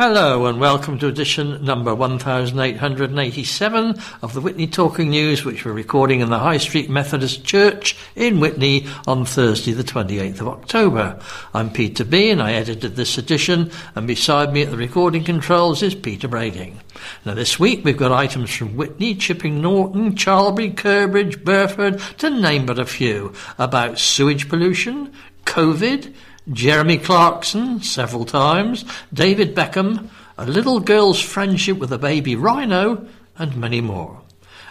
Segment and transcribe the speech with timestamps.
[0.00, 6.20] Hello and welcome to edition number 1887 of the Witney Talking News, which we're recording
[6.20, 11.20] in the High Street Methodist Church in Witney on Thursday, the 28th of October.
[11.52, 15.82] I'm Peter B, and I edited this edition, and beside me at the recording controls
[15.82, 16.80] is Peter Brading.
[17.26, 22.64] Now, this week we've got items from Whitney, Chipping Norton, Charlbury, Curbridge, Burford, to name
[22.64, 25.12] but a few, about sewage pollution,
[25.44, 26.14] COVID,
[26.52, 33.06] Jeremy Clarkson several times, David Beckham, a little girl's friendship with a baby rhino,
[33.38, 34.20] and many more.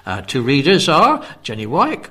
[0.05, 2.09] Our two readers are Jenny Wyke,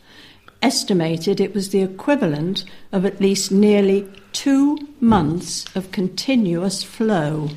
[0.62, 7.50] estimated it was the equivalent of at least nearly two months of continuous flow,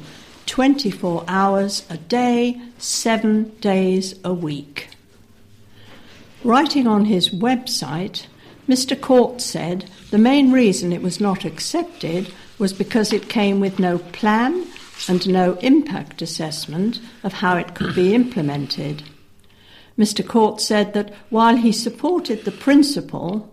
[0.47, 4.89] 24 hours a day, seven days a week.
[6.45, 8.27] Writing on his website,
[8.69, 9.01] Mr.
[9.01, 13.99] Court said the main reason it was not accepted was because it came with no
[13.99, 14.67] plan
[15.09, 19.03] and no impact assessment of how it could be implemented.
[19.99, 20.27] Mr.
[20.27, 23.53] Court said that while he supported the principle,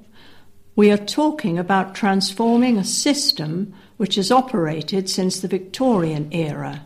[0.76, 6.84] we are talking about transforming a system which has operated since the Victorian era,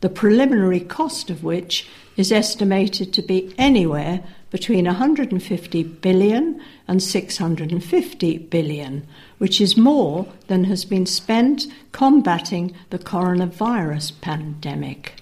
[0.00, 8.38] the preliminary cost of which is estimated to be anywhere between 150 billion and 650
[8.38, 15.20] billion, which is more than has been spent combating the coronavirus pandemic.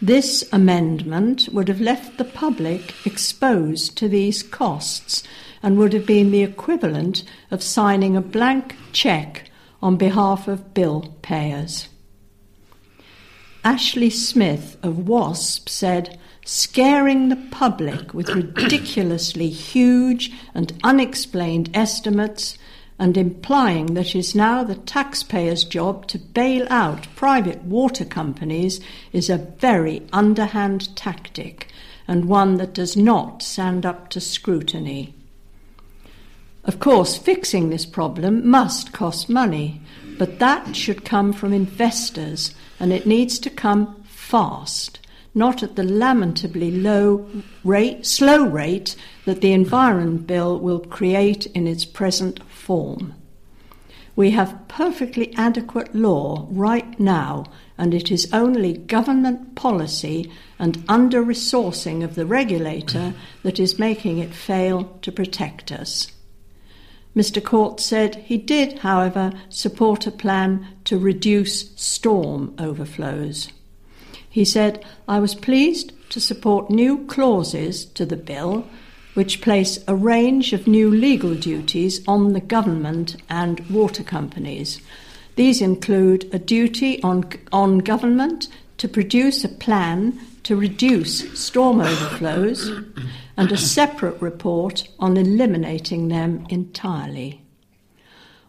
[0.00, 5.24] This amendment would have left the public exposed to these costs
[5.64, 9.50] and would have been the equivalent of signing a blank cheque
[9.82, 11.88] on behalf of bill payers.
[13.64, 22.58] Ashley Smith of WASP said, scaring the public with ridiculously huge and unexplained estimates
[22.98, 28.80] and implying that it is now the taxpayer's job to bail out private water companies
[29.14, 31.68] is a very underhand tactic
[32.06, 35.14] and one that does not stand up to scrutiny.
[36.64, 39.80] Of course, fixing this problem must cost money,
[40.18, 44.98] but that should come from investors and it needs to come fast
[45.34, 47.28] not at the lamentably low
[47.64, 48.94] rate, slow rate
[49.24, 53.14] that the Environment Bill will create in its present form.
[54.16, 57.46] We have perfectly adequate law right now,
[57.76, 63.12] and it is only government policy and under resourcing of the regulator
[63.42, 66.12] that is making it fail to protect us.
[67.16, 67.42] Mr.
[67.42, 73.48] Court said he did, however, support a plan to reduce storm overflows.
[74.28, 78.66] He said, I was pleased to support new clauses to the bill
[79.14, 84.80] which place a range of new legal duties on the government and water companies.
[85.36, 92.70] These include a duty on, on government to produce a plan to reduce storm overflows
[93.36, 97.42] and a separate report on eliminating them entirely.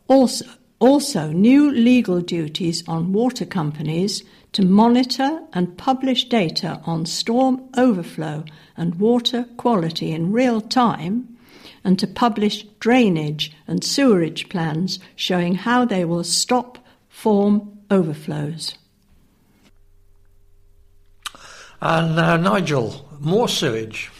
[0.07, 0.45] Also,
[0.79, 8.43] Also, new legal duties on water companies to monitor and publish data on storm overflow
[8.75, 11.37] and water quality in real time,
[11.83, 16.77] and to publish drainage and sewerage plans showing how they will stop
[17.07, 18.75] form overflows.
[21.81, 24.11] And now, Nigel, more sewage.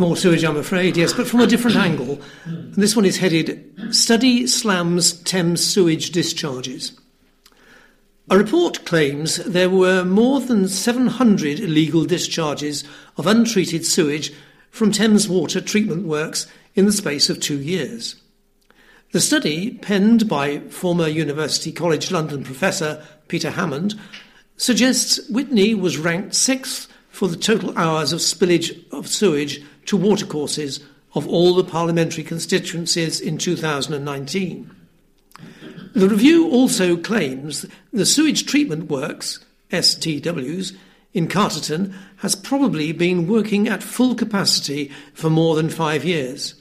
[0.00, 2.18] More sewage, I'm afraid, yes, but from a different angle.
[2.46, 6.98] This one is headed Study Slams Thames Sewage Discharges.
[8.30, 12.82] A report claims there were more than 700 illegal discharges
[13.18, 14.32] of untreated sewage
[14.70, 18.16] from Thames Water Treatment Works in the space of two years.
[19.12, 24.00] The study, penned by former University College London professor Peter Hammond,
[24.56, 30.78] suggests Witney was ranked sixth for the total hours of spillage of sewage to watercourses
[31.14, 34.70] of all the parliamentary constituencies in 2019.
[35.94, 40.76] The review also claims the sewage treatment works, STWs,
[41.12, 46.54] in Carterton has probably been working at full capacity for more than five years,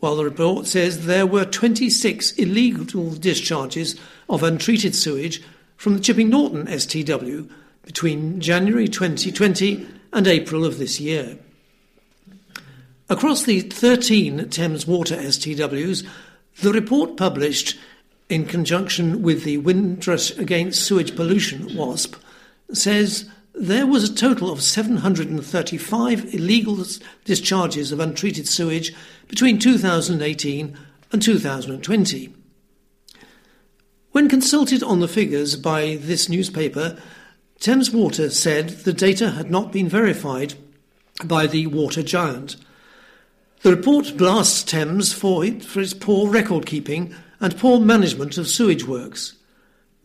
[0.00, 3.96] while the report says there were 26 illegal discharges
[4.30, 5.42] of untreated sewage
[5.76, 7.50] from the Chipping Norton STW
[7.82, 11.36] between January 2020 and April of this year.
[13.12, 16.02] Across the 13 Thames Water STWs,
[16.62, 17.78] the report published
[18.30, 22.16] in conjunction with the Windrush Against Sewage Pollution, WASP,
[22.72, 26.82] says there was a total of 735 illegal
[27.26, 28.94] discharges of untreated sewage
[29.28, 30.78] between 2018
[31.12, 32.34] and 2020.
[34.12, 36.96] When consulted on the figures by this newspaper,
[37.60, 40.54] Thames Water said the data had not been verified
[41.22, 42.56] by the water giant.
[43.62, 48.48] The report blasts Thames for, it, for its poor record keeping and poor management of
[48.48, 49.36] sewage works.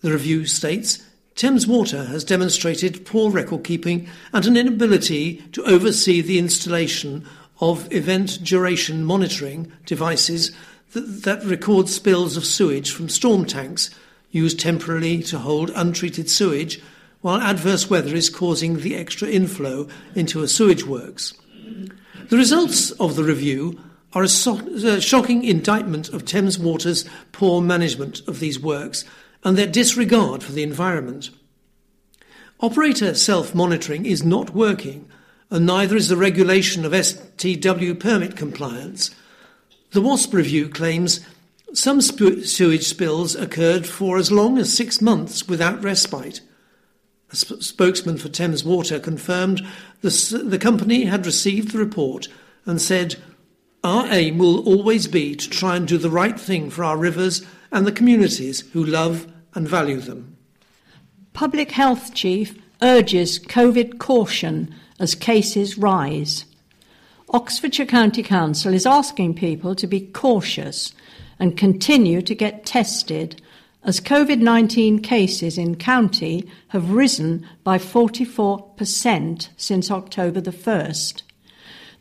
[0.02, 1.02] The review states
[1.34, 7.26] Thames Water has demonstrated poor record keeping and an inability to oversee the installation
[7.60, 10.52] of event duration monitoring devices
[10.94, 13.90] that, that record spills of sewage from storm tanks
[14.30, 16.80] used temporarily to hold untreated sewage
[17.22, 21.34] while adverse weather is causing the extra inflow into a sewage works.
[22.30, 23.80] The results of the review
[24.14, 29.06] are a, so- a shocking indictment of Thames Water's poor management of these works
[29.44, 31.30] and their disregard for the environment.
[32.60, 35.08] Operator self monitoring is not working,
[35.50, 39.12] and neither is the regulation of STW permit compliance.
[39.92, 41.22] The WASP review claims
[41.74, 46.42] some sewage spills occurred for as long as six months without respite.
[47.32, 49.66] A sp- spokesman for Thames Water confirmed
[50.02, 52.28] the, the company had received the report
[52.66, 53.16] and said,
[53.84, 57.46] Our aim will always be to try and do the right thing for our rivers
[57.72, 60.38] and the communities who love and value them.
[61.34, 66.46] Public Health Chief urges COVID caution as cases rise.
[67.30, 70.94] Oxfordshire County Council is asking people to be cautious
[71.40, 73.42] and continue to get tested
[73.84, 81.22] as COVID 19 cases in county have risen by 44% since October the 1st.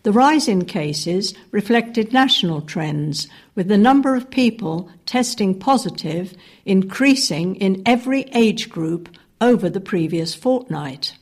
[0.02, 6.32] The rise in cases reflected national trends, with the number of people testing positive
[6.64, 9.08] increasing in every age group
[9.40, 11.16] over the previous fortnight.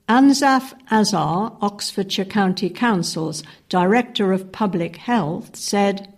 [0.08, 6.12] Ansaf Azhar, Oxfordshire County Council's Director of Public Health, said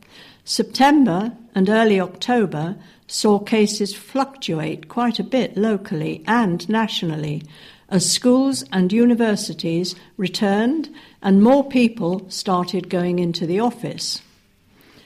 [0.45, 7.43] September and early October saw cases fluctuate quite a bit locally and nationally
[7.89, 14.21] as schools and universities returned and more people started going into the office.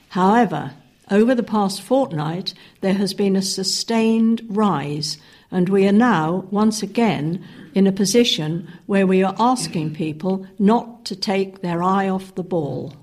[0.08, 0.72] However,
[1.12, 5.18] over the past fortnight, there has been a sustained rise,
[5.50, 11.04] and we are now once again in a position where we are asking people not
[11.04, 12.94] to take their eye off the ball.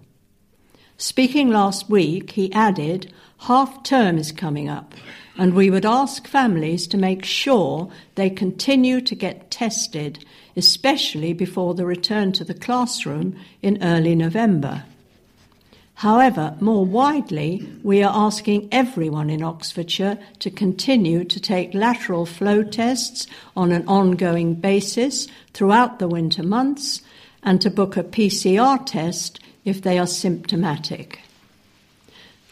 [0.98, 4.96] Speaking last week, he added, half term is coming up,
[5.38, 10.26] and we would ask families to make sure they continue to get tested,
[10.58, 14.84] especially before the return to the classroom in early November.
[16.00, 22.64] However, more widely, we are asking everyone in Oxfordshire to continue to take lateral flow
[22.64, 27.02] tests on an ongoing basis throughout the winter months
[27.44, 31.20] and to book a PCR test if they are symptomatic.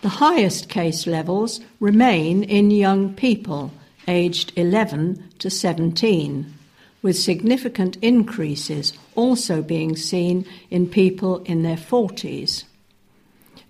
[0.01, 3.71] The highest case levels remain in young people,
[4.09, 6.53] aged 11 to 17,
[7.01, 12.65] with significant increases also being seen in people in their 40s.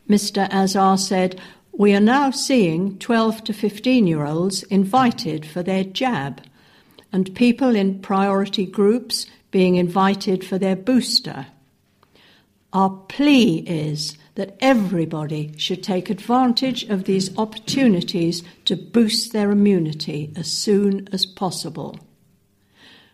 [0.07, 0.47] Mr.
[0.51, 1.39] Azhar said,
[1.71, 6.41] We are now seeing 12 to 15 year olds invited for their jab,
[7.11, 11.47] and people in priority groups being invited for their booster.
[12.73, 20.31] Our plea is that everybody should take advantage of these opportunities to boost their immunity
[20.35, 21.97] as soon as possible.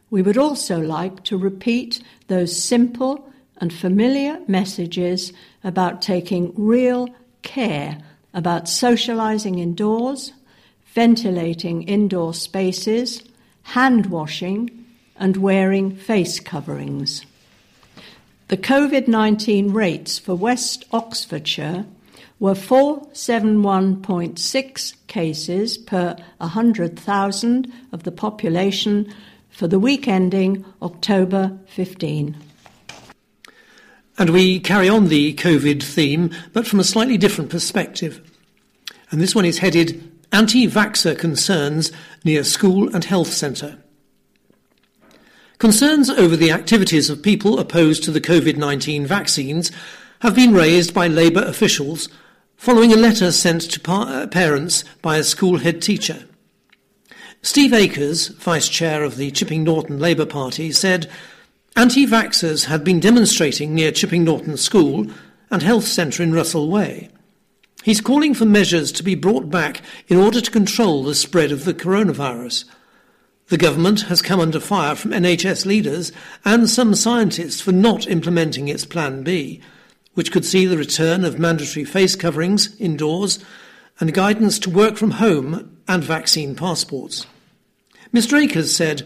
[0.10, 5.32] We would also like to repeat those simple and familiar messages
[5.64, 7.08] about taking real
[7.42, 7.98] care
[8.34, 10.34] about socializing indoors,
[10.94, 13.24] ventilating indoor spaces,
[13.64, 14.86] hand washing,
[15.18, 17.24] and wearing face coverings.
[18.48, 21.86] The COVID 19 rates for West Oxfordshire
[22.40, 29.14] were 471.6 cases per 100,000 of the population
[29.50, 32.36] for the week ending October 15.
[34.18, 38.22] And we carry on the COVID theme, but from a slightly different perspective.
[39.10, 41.92] And this one is headed Anti Vaxxer Concerns
[42.24, 43.80] near School and Health Centre.
[45.58, 49.72] Concerns over the activities of people opposed to the COVID 19 vaccines
[50.20, 52.10] have been raised by Labour officials
[52.56, 56.26] following a letter sent to pa- uh, parents by a school head teacher.
[57.42, 61.10] Steve Akers, vice chair of the Chipping Norton Labour Party, said
[61.76, 65.08] anti vaxxers had been demonstrating near Chipping Norton School
[65.50, 67.10] and Health Centre in Russell Way.
[67.84, 71.66] He's calling for measures to be brought back in order to control the spread of
[71.66, 72.66] the coronavirus.
[73.48, 76.12] The government has come under fire from NHS leaders
[76.46, 79.62] and some scientists for not implementing its Plan B,
[80.14, 83.44] which could see the return of mandatory face coverings indoors
[84.00, 87.26] and guidance to work from home and vaccine passports.
[88.14, 88.42] Mr.
[88.42, 89.04] Akers said,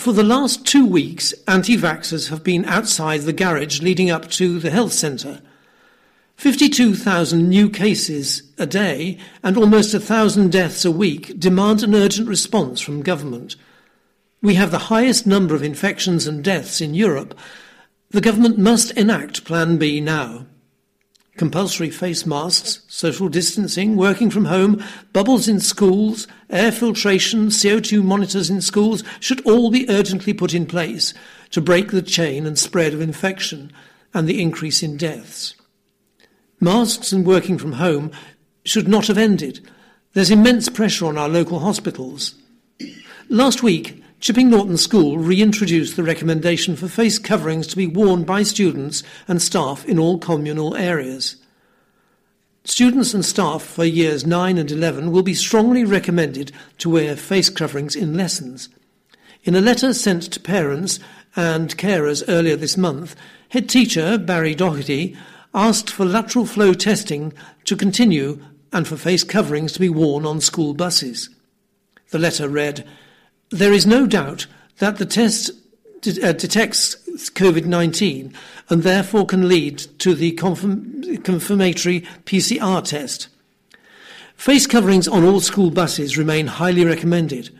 [0.00, 4.58] For the last two weeks, anti vaxxers have been outside the garage leading up to
[4.58, 5.42] the health centre
[6.36, 12.80] 52,000 new cases a day and almost 1,000 deaths a week demand an urgent response
[12.80, 13.56] from government.
[14.40, 17.38] We have the highest number of infections and deaths in Europe.
[18.08, 20.46] The government must enact Plan B now.
[21.40, 28.50] Compulsory face masks, social distancing, working from home, bubbles in schools, air filtration, CO2 monitors
[28.50, 31.14] in schools should all be urgently put in place
[31.48, 33.72] to break the chain and spread of infection
[34.12, 35.54] and the increase in deaths.
[36.60, 38.10] Masks and working from home
[38.66, 39.66] should not have ended.
[40.12, 42.34] There's immense pressure on our local hospitals.
[43.30, 48.42] Last week, Chipping Norton School reintroduced the recommendation for face coverings to be worn by
[48.42, 51.36] students and staff in all communal areas.
[52.64, 57.48] Students and staff for years 9 and 11 will be strongly recommended to wear face
[57.48, 58.68] coverings in lessons.
[59.44, 61.00] In a letter sent to parents
[61.34, 63.16] and carers earlier this month,
[63.48, 65.16] head teacher Barry Doherty
[65.54, 67.32] asked for lateral flow testing
[67.64, 68.38] to continue
[68.70, 71.30] and for face coverings to be worn on school buses.
[72.10, 72.86] The letter read,
[73.50, 74.46] There is no doubt
[74.78, 75.50] that the test
[76.02, 76.94] de- uh, detects
[77.30, 78.32] COVID 19
[78.68, 83.28] and therefore can lead to the confirm- confirmatory PCR test.
[84.36, 87.50] Face coverings on all school buses remain highly recommended.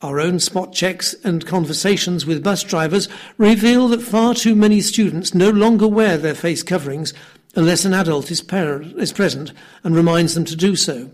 [0.00, 5.34] Our own spot checks and conversations with bus drivers reveal that far too many students
[5.34, 7.12] no longer wear their face coverings
[7.54, 9.52] unless an adult is, is present
[9.84, 11.10] and reminds them to do so.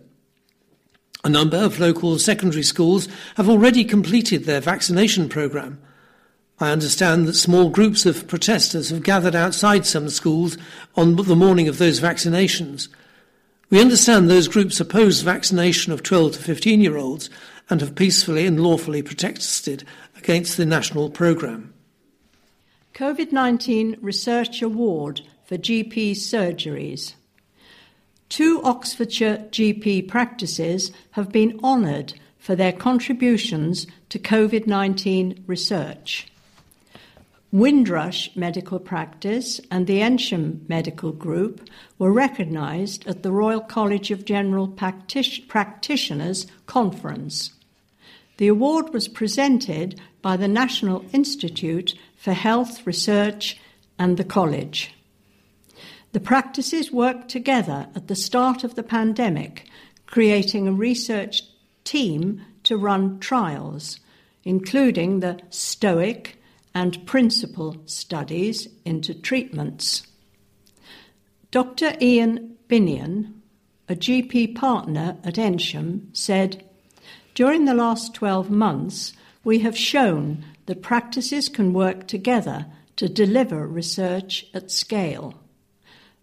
[1.25, 5.81] A number of local secondary schools have already completed their vaccination programme.
[6.61, 10.59] I understand that small groups of protesters have gathered outside some schools
[10.97, 12.89] on the morning of those vaccinations.
[13.71, 17.31] We understand those groups oppose vaccination of 12 to 15 year olds
[17.71, 19.85] and have peacefully and lawfully protested
[20.17, 21.73] against the national programme.
[22.93, 27.15] COVID 19 Research Award for GP surgeries.
[28.29, 36.27] Two Oxfordshire GP practices have been honoured for their contributions to COVID 19 research.
[37.55, 41.69] Windrush Medical Practice and the Eynsham Medical Group
[42.01, 47.53] were recognised at the Royal College of General Practic- Practitioners Conference.
[48.39, 53.61] The award was presented by the National Institute for Health Research
[54.01, 54.93] and the College.
[56.15, 59.67] The practices worked together at the start of the pandemic,
[60.07, 61.43] creating a research
[61.83, 63.99] team to run trials,
[64.45, 66.35] including the STOIC
[66.73, 70.07] and Principle studies into treatments.
[71.51, 71.97] Dr.
[72.01, 73.33] Ian Binion,
[73.89, 76.65] a GP partner at Eynsham, said,
[77.35, 83.67] During the last 12 months, we have shown that practices can work together to deliver
[83.67, 85.35] research at scale.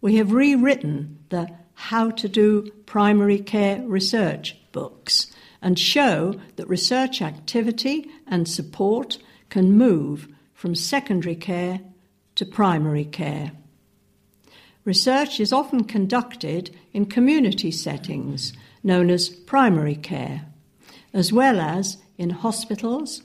[0.02, 5.32] We have rewritten the How to Do Primary Care Research books
[5.62, 11.82] and show that research activity and support can move from secondary care
[12.34, 13.52] to primary care.
[14.86, 20.48] Research is often conducted in community settings known as primary care,
[21.14, 23.22] as well as in hospitals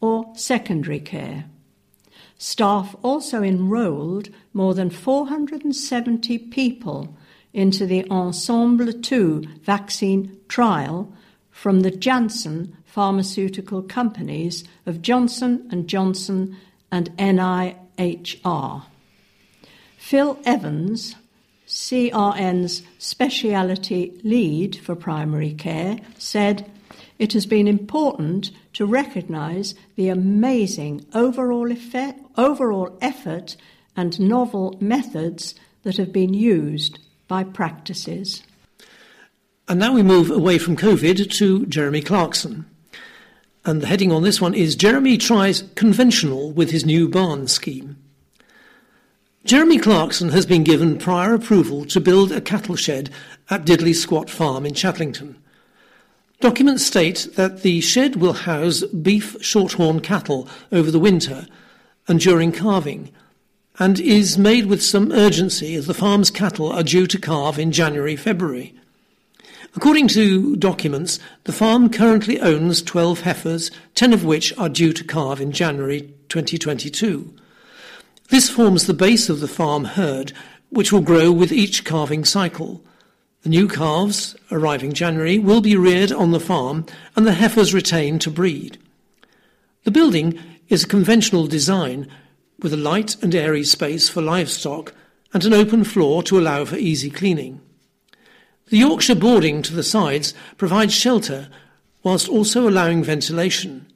[0.00, 1.46] or secondary care.
[2.38, 7.16] Staff also enrolled more than 470 people
[7.52, 11.12] into the Ensemble 2 vaccine trial
[11.50, 16.56] from the Janssen pharmaceutical companies of Johnson and Johnson
[16.90, 18.84] and NIHR.
[19.96, 21.14] Phil Evans,
[21.68, 26.68] CRN's speciality lead for primary care, said,
[27.18, 33.56] It has been important to recognise the amazing overall, effect, overall effort
[33.96, 38.42] and novel methods that have been used by practices.
[39.68, 42.66] And now we move away from COVID to Jeremy Clarkson.
[43.64, 47.96] And the heading on this one is Jeremy tries conventional with his new barn scheme.
[49.44, 53.10] Jeremy Clarkson has been given prior approval to build a cattle shed
[53.48, 55.36] at Diddly Squat Farm in Chadlington.
[56.40, 61.46] Documents state that the shed will house beef shorthorn cattle over the winter
[62.08, 63.10] and during calving,
[63.80, 67.72] and is made with some urgency as the farm's cattle are due to calve in
[67.72, 68.74] January February.
[69.74, 75.02] According to documents, the farm currently owns 12 heifers, 10 of which are due to
[75.02, 77.32] calve in January 2022.
[78.28, 80.32] This forms the base of the farm herd,
[80.68, 82.82] which will grow with each calving cycle.
[83.42, 86.84] The new calves, arriving January, will be reared on the farm
[87.16, 88.76] and the heifers retained to breed.
[89.84, 92.06] The building is a conventional design
[92.62, 94.94] with a light and airy space for livestock
[95.32, 97.60] and an open floor to allow for easy cleaning.
[98.68, 101.48] The Yorkshire boarding to the sides provides shelter
[102.02, 103.86] whilst also allowing ventilation,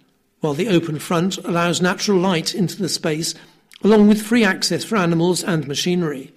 [0.40, 3.34] while the open front allows natural light into the space
[3.82, 6.32] along with free access for animals and machinery.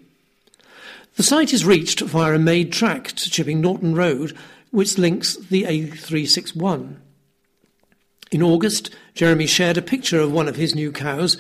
[1.16, 4.38] The site is reached via a made track to Chipping Norton Road,
[4.72, 6.98] which links the A361.
[8.32, 11.38] In August, Jeremy shared a picture of one of his new cows,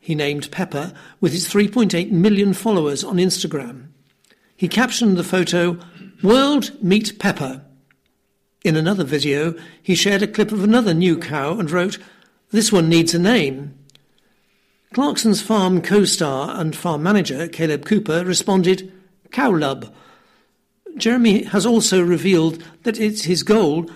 [0.00, 3.88] he named Pepper, with his 3.8 million followers on Instagram.
[4.56, 5.78] He captioned the photo,
[6.22, 7.62] World Meet Pepper.
[8.64, 11.98] In another video, he shared a clip of another new cow and wrote,
[12.50, 13.74] This one needs a name.
[14.94, 18.92] Clarkson's farm co star and farm manager, Caleb Cooper, responded,
[19.30, 19.92] Cowlub.
[20.96, 23.88] Jeremy has also revealed that it's his goal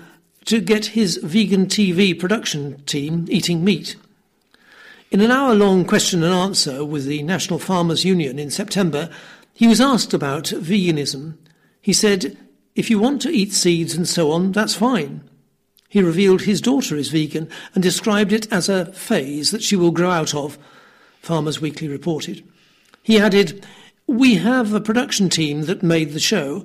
[0.44, 3.96] to get his vegan TV production team eating meat.
[5.12, 9.10] In an hour long question and answer with the National Farmers Union in September,
[9.52, 11.36] he was asked about veganism.
[11.82, 12.38] He said,
[12.74, 15.28] If you want to eat seeds and so on, that's fine.
[15.90, 19.90] He revealed his daughter is vegan and described it as a phase that she will
[19.90, 20.56] grow out of
[21.20, 22.42] Farmers Weekly reported.
[23.02, 23.66] He added,
[24.06, 26.64] We have a production team that made the show.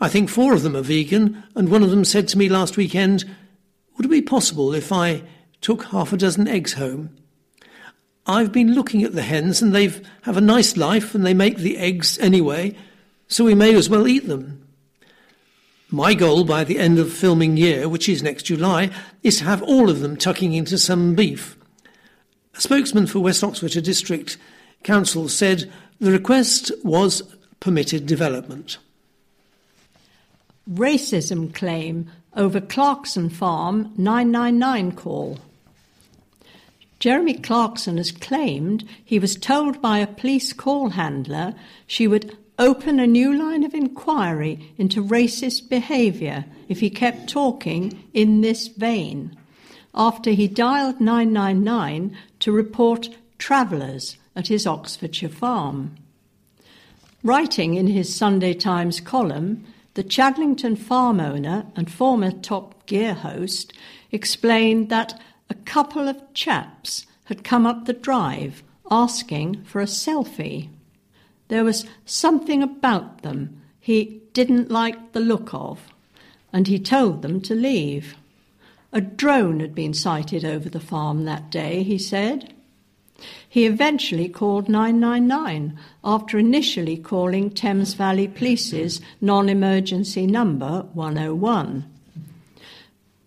[0.00, 2.78] I think four of them are vegan, and one of them said to me last
[2.78, 3.26] weekend,
[3.98, 5.24] Would it be possible if I
[5.60, 7.18] took half a dozen eggs home?
[8.26, 11.58] I've been looking at the hens, and they have a nice life, and they make
[11.58, 12.76] the eggs anyway,
[13.28, 14.66] so we may as well eat them.
[15.90, 18.90] My goal by the end of filming year, which is next July,
[19.22, 21.56] is to have all of them tucking into some beef.
[22.56, 24.38] A spokesman for West Oxfordshire District
[24.84, 27.22] Council said the request was
[27.60, 28.78] permitted development.
[30.70, 35.38] Racism claim over Clarkson Farm 999 call.
[37.02, 41.52] Jeremy Clarkson has claimed he was told by a police call handler
[41.84, 48.04] she would open a new line of inquiry into racist behaviour if he kept talking
[48.14, 49.36] in this vein
[49.92, 55.96] after he dialed 999 to report travellers at his Oxfordshire farm.
[57.24, 63.72] Writing in his Sunday Times column, the Chadlington farm owner and former Top Gear host
[64.12, 65.20] explained that
[65.52, 70.70] a couple of chaps had come up the drive asking for a selfie.
[71.48, 75.92] There was something about them he didn't like the look of,
[76.54, 78.16] and he told them to leave.
[78.94, 82.54] A drone had been sighted over the farm that day, he said.
[83.46, 91.91] He eventually called 999 after initially calling Thames Valley Police's non emergency number 101.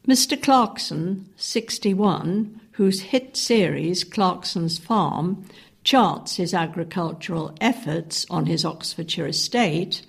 [0.08, 0.40] Mr.
[0.40, 5.44] Clarkson, 61, whose hit series Clarkson's Farm
[5.84, 10.06] charts his agricultural efforts on his Oxfordshire estate,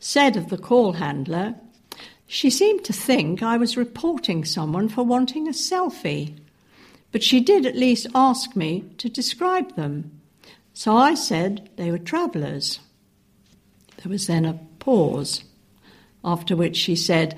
[0.00, 1.54] said of the call handler,
[2.26, 6.38] She seemed to think I was reporting someone for wanting a selfie,
[7.10, 10.20] but she did at least ask me to describe them.
[10.74, 12.80] So I said they were travellers.
[13.96, 15.42] There was then a pause,
[16.22, 17.34] after which she said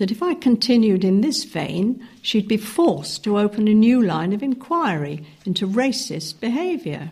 [0.00, 4.32] that if I continued in this vein, she'd be forced to open a new line
[4.32, 7.10] of inquiry into racist behaviour.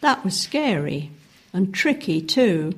[0.00, 1.10] That was scary
[1.52, 2.72] and tricky too,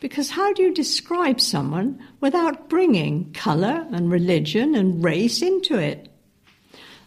[0.00, 6.08] because how do you describe someone without bringing colour and religion and race into it?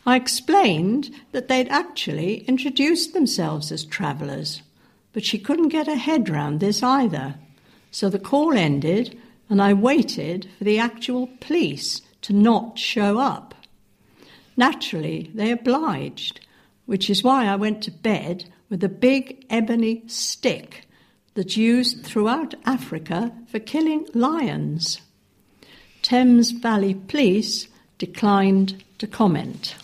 [0.06, 4.62] I explained that they'd actually introduced themselves as travellers,
[5.12, 7.36] but she couldn't get her head round this either.
[7.92, 13.56] So the call ended, and I waited for the actual police to not show up.
[14.56, 16.46] Naturally, they obliged,
[16.86, 20.86] which is why I went to bed with a big ebony stick
[21.34, 25.02] that's used throughout Africa for killing lions.
[26.02, 29.76] Thames Valley Police declined to comment.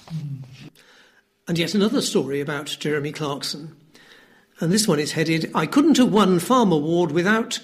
[1.48, 3.76] And yet another story about Jeremy Clarkson.
[4.60, 7.60] And this one is headed I couldn't have won Farm Award without.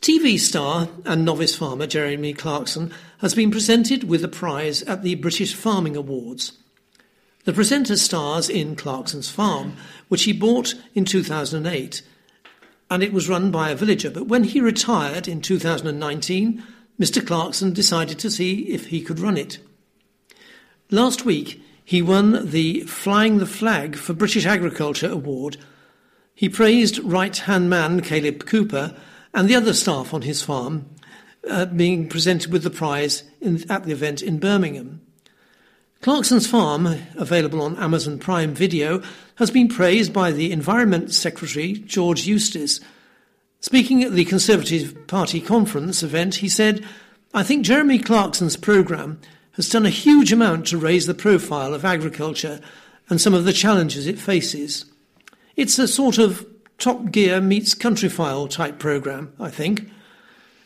[0.00, 5.14] TV star and novice farmer Jeremy Clarkson has been presented with a prize at the
[5.16, 6.52] British Farming Awards.
[7.44, 9.76] The presenter stars in Clarkson's Farm,
[10.08, 12.00] which he bought in 2008,
[12.90, 14.10] and it was run by a villager.
[14.10, 16.62] But when he retired in 2019,
[16.98, 17.26] Mr.
[17.26, 19.58] Clarkson decided to see if he could run it.
[20.90, 25.58] Last week, he won the Flying the Flag for British Agriculture Award.
[26.34, 28.96] He praised right hand man Caleb Cooper
[29.34, 30.86] and the other staff on his farm
[31.48, 35.00] uh, being presented with the prize in, at the event in Birmingham.
[36.02, 39.02] Clarkson's Farm, available on Amazon Prime Video,
[39.34, 42.80] has been praised by the Environment Secretary, George Eustice.
[43.60, 46.86] Speaking at the Conservative Party conference event, he said,
[47.34, 49.20] I think Jeremy Clarkson's programme
[49.52, 52.60] has done a huge amount to raise the profile of agriculture
[53.10, 54.86] and some of the challenges it faces.
[55.54, 56.46] It's a sort of
[56.80, 59.90] Top Gear meets Countryfile type programme, I think.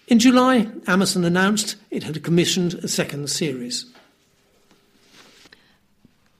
[0.07, 3.87] In July, Amazon announced it had commissioned a second series.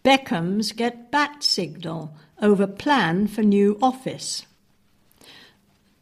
[0.05, 4.47] Beckhams get bat signal over plan for new office.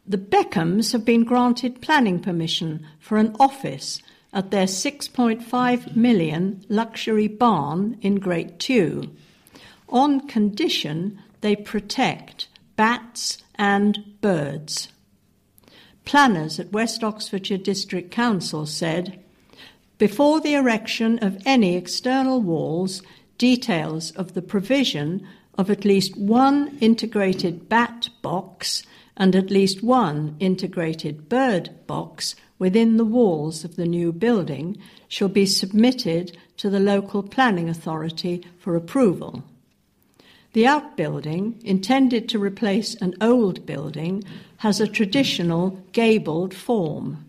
[0.05, 7.27] The Beckhams have been granted planning permission for an office at their 6.5 million luxury
[7.27, 9.09] barn in Great Tew,
[9.89, 14.89] on condition they protect bats and birds.
[16.05, 19.19] Planners at West Oxfordshire District Council said,
[19.97, 23.01] before the erection of any external walls,
[23.37, 25.25] details of the provision
[25.57, 28.83] of at least one integrated bat box
[29.15, 35.29] and at least one integrated bird box within the walls of the new building shall
[35.29, 39.43] be submitted to the local planning authority for approval.
[40.53, 44.23] The outbuilding, intended to replace an old building,
[44.57, 47.25] has a traditional gabled form.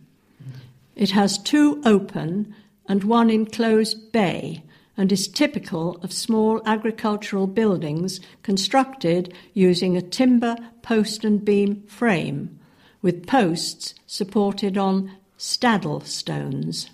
[0.95, 2.55] It has two open
[2.87, 4.63] and one enclosed bay
[4.97, 12.61] and is typical of small agricultural buildings constructed using a timber post and beam frame
[13.03, 16.91] with posts supported on staddle stones.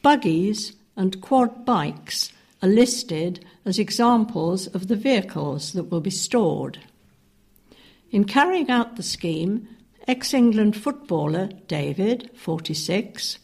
[0.00, 2.32] Buggies and quad bikes
[2.66, 6.80] are listed as examples of the vehicles that will be stored.
[8.10, 9.68] In carrying out the scheme,
[10.08, 13.38] ex England footballer David, 46,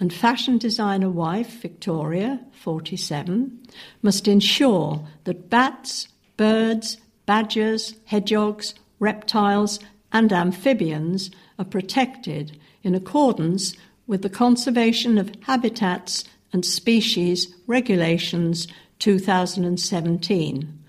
[0.00, 3.60] and fashion designer wife Victoria, 47,
[4.02, 9.78] must ensure that bats, birds, badgers, hedgehogs, reptiles,
[10.12, 13.74] and amphibians are protected in accordance
[14.06, 16.24] with the Conservation of Habitats
[16.56, 18.66] and Species Regulations
[18.98, 20.84] 2017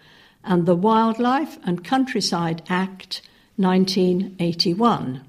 [0.45, 3.21] and the Wildlife and Countryside Act
[3.58, 5.25] 1981.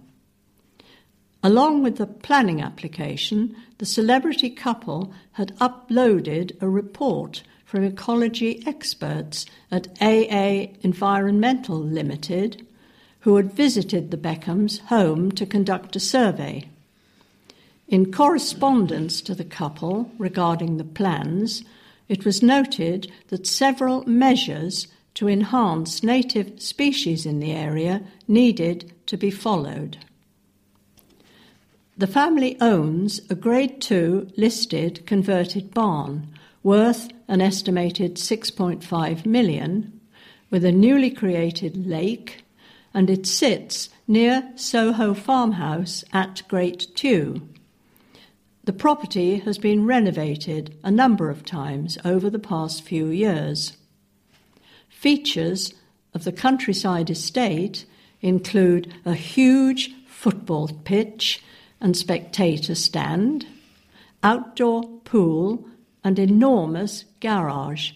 [1.43, 9.45] Along with the planning application, the celebrity couple had uploaded a report from ecology experts
[9.73, 12.65] at AA Environmental Limited,
[13.23, 16.69] who had visited the Beckhams' home to conduct a survey.
[17.89, 21.65] In correspondence to the couple regarding the plans,
[22.07, 29.17] it was noted that several measures to enhance native species in the area needed to
[29.17, 29.97] be followed.
[31.97, 36.29] The family owns a Grade 2 listed converted barn
[36.63, 39.99] worth an estimated 6.5 million
[40.51, 42.45] with a newly created lake
[42.93, 47.49] and it sits near Soho Farmhouse at Great Tew.
[48.69, 53.79] The property has been renovated a number of times over the past few years.
[54.91, 55.73] Features
[56.13, 57.87] of the countryside estate
[58.21, 61.43] include a huge football pitch
[61.81, 63.47] and spectator stand,
[64.23, 65.67] outdoor pool,
[66.05, 67.93] and enormous garage,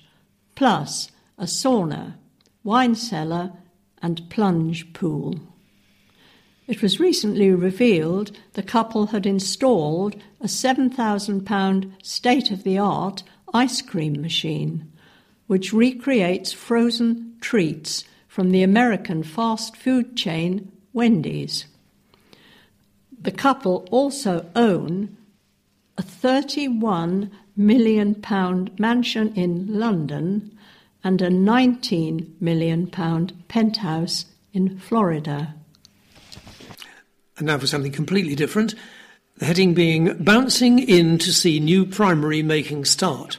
[0.54, 2.14] plus a sauna,
[2.64, 3.52] wine cellar,
[4.00, 5.38] and plunge pool.
[6.66, 13.22] It was recently revealed the couple had installed a £7,000 state of the art
[13.54, 14.90] ice cream machine,
[15.46, 21.66] which recreates frozen treats from the American fast food chain Wendy's.
[23.20, 25.16] The couple also own
[25.96, 30.58] a 31 million pound mansion in London
[31.04, 35.54] and a 19 million pound penthouse in Florida.
[37.36, 38.74] And now for something completely different.
[39.42, 43.38] The heading being Bouncing in to see new primary making start.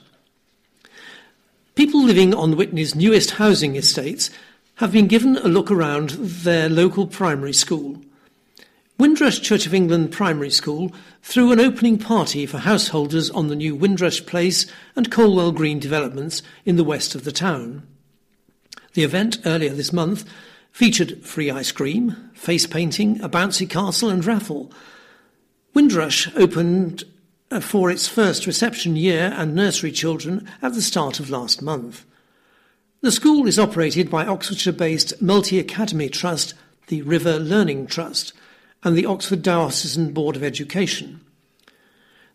[1.76, 4.30] People living on Witney's newest housing estates
[4.76, 8.02] have been given a look around their local primary school.
[9.00, 13.74] Windrush Church of England Primary School threw an opening party for householders on the new
[13.74, 14.66] Windrush Place
[14.98, 17.88] and Colwell Green developments in the west of the town.
[18.94, 20.26] The event earlier this month
[20.74, 24.70] featured free ice cream, face painting, a bouncy castle, and raffle.
[25.74, 27.04] Windrush opened
[27.50, 32.06] uh, for its first reception year and nursery children at the start of last month.
[33.02, 36.54] The school is operated by Oxfordshire based multi academy trust,
[36.88, 38.34] the River Learning Trust
[38.84, 41.22] and the Oxford Diocesan Board of Education.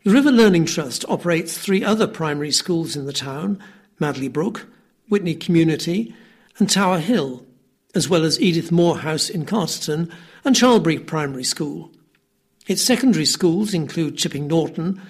[0.04, 3.62] The River Learning Trust operates three other primary schools in the town
[4.00, 4.66] Madley Brook,
[5.08, 6.14] Witney Community,
[6.58, 7.46] and Tower Hill,
[7.94, 10.10] as well as Edith Moorhouse in Carterton
[10.44, 11.92] and Charlbury Primary School.
[12.68, 15.00] Its secondary schools include Chipping Norton,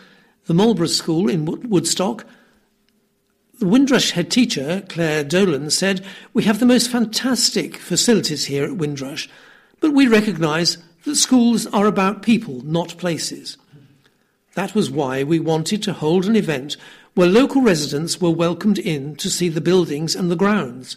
[0.46, 2.24] the Marlborough School in Woodstock.
[3.58, 8.76] The Windrush head teacher, Claire Dolan, said, We have the most fantastic facilities here at
[8.76, 9.28] Windrush,
[9.80, 13.58] but we recognise that schools are about people, not places.
[14.54, 16.76] That was why we wanted to hold an event
[17.14, 20.96] where local residents were welcomed in to see the buildings and the grounds.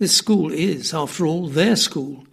[0.00, 2.24] This school is, after all, their school.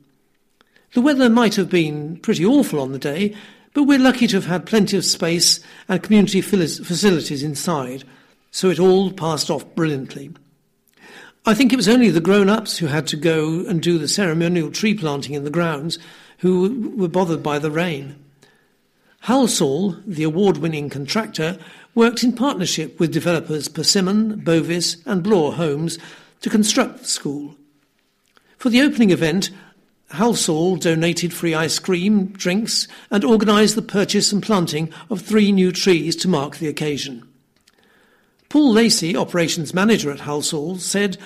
[0.94, 3.36] The weather might have been pretty awful on the day,
[3.74, 8.04] but we're lucky to have had plenty of space and community facilities inside,
[8.52, 10.32] so it all passed off brilliantly.
[11.46, 14.08] I think it was only the grown ups who had to go and do the
[14.08, 15.98] ceremonial tree planting in the grounds
[16.38, 18.16] who were bothered by the rain.
[19.24, 21.58] Halsall, the award winning contractor,
[21.96, 25.98] worked in partnership with developers Persimmon, Bovis, and Bloor Homes
[26.42, 27.56] to construct the school.
[28.58, 29.50] For the opening event,
[30.14, 35.72] Halsall donated free ice cream, drinks, and organised the purchase and planting of three new
[35.72, 37.28] trees to mark the occasion.
[38.50, 41.18] Paul Lacey, operations manager at Halsall, said,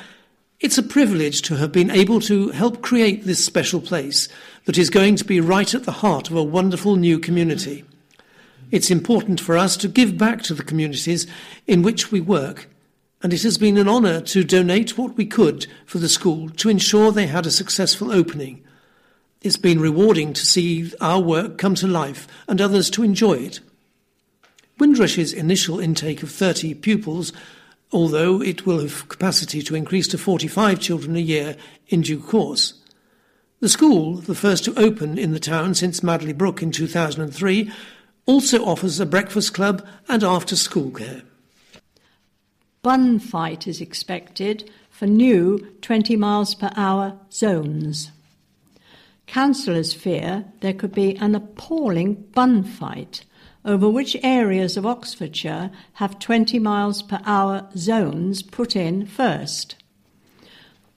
[0.62, 4.30] It's a privilege to have been able to help create this special place
[4.64, 7.84] that is going to be right at the heart of a wonderful new community.
[8.72, 11.28] It's important for us to give back to the communities
[11.68, 12.70] in which we work,
[13.22, 16.70] and it has been an honour to donate what we could for the school to
[16.70, 18.64] ensure they had a successful opening.
[19.42, 23.60] It's been rewarding to see our work come to life and others to enjoy it.
[24.80, 27.34] Windrush's initial intake of 30 pupils,
[27.92, 31.56] although it will have capacity to increase to 45 children a year
[31.88, 32.74] in due course.
[33.60, 37.72] The school, the first to open in the town since Madley Brook in 2003,
[38.28, 41.24] also offers a breakfast club and after school care.
[42.84, 48.12] Bun fight is expected for new 20 miles per hour zones.
[49.28, 53.24] Councillors fear there could be an appalling bun fight
[53.66, 59.76] over which areas of Oxfordshire have 20 miles per hour zones put in first.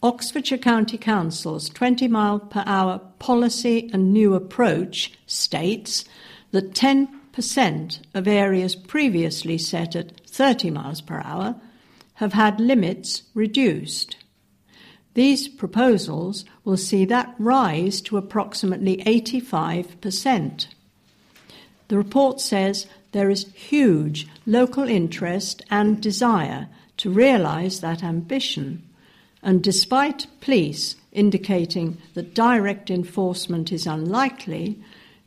[0.03, 6.05] Oxfordshire County Council's 20 mile per hour policy and new approach states
[6.53, 11.61] that 10% of areas previously set at 30 miles per hour
[12.15, 14.17] have had limits reduced.
[15.15, 20.67] These proposals will see that rise to approximately 85%.
[21.89, 26.69] The report says there is huge local interest and desire
[26.99, 28.83] to realise that ambition
[29.43, 34.79] and despite police indicating that direct enforcement is unlikely,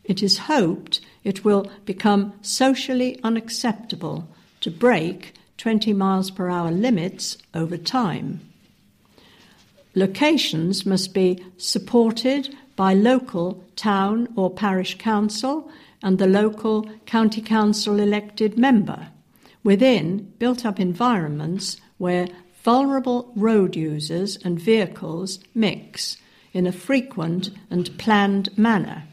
[0.03, 4.27] it is hoped it will become socially unacceptable
[4.61, 8.41] to break 20 miles per hour limits over time.
[9.95, 17.99] Locations must be supported by local town or parish council and the local county council
[17.99, 19.07] elected member
[19.63, 22.27] within built up environments where
[22.63, 26.17] vulnerable road users and vehicles mix
[26.53, 29.03] in a frequent and planned manner,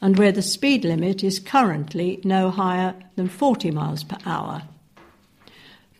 [0.00, 4.62] and where the speed limit is currently no higher than 40 miles per hour.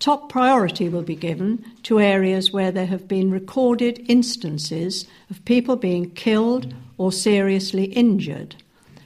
[0.02, 5.76] Top priority will be given to areas where there have been recorded instances of people
[5.76, 8.56] being killed or seriously injured,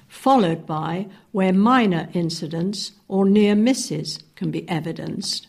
[0.08, 5.48] followed by where minor incidents or near misses can be evidenced.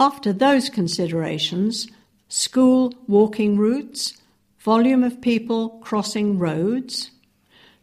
[0.00, 1.86] After those considerations,
[2.28, 4.16] school walking routes,
[4.58, 7.10] volume of people crossing roads,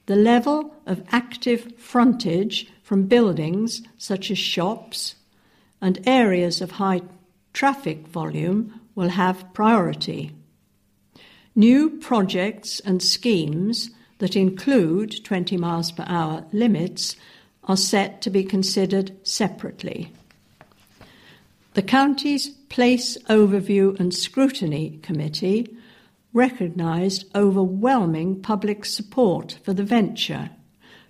[0.08, 5.14] the level of active frontage from buildings such as shops,
[5.82, 7.02] and areas of high
[7.54, 10.32] traffic volume will have priority.
[11.56, 13.90] New projects and schemes
[14.20, 17.16] that include 20 miles per hour limits
[17.64, 20.12] are set to be considered separately.
[21.74, 25.78] The county's Place Overview and Scrutiny Committee
[26.34, 30.50] recognised overwhelming public support for the venture,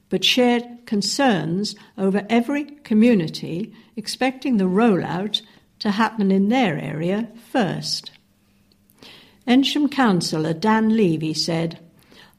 [0.09, 5.41] but shared concerns over every community expecting the rollout
[5.79, 8.11] to happen in their area first.
[9.47, 11.79] Eynsham councillor Dan Levy said,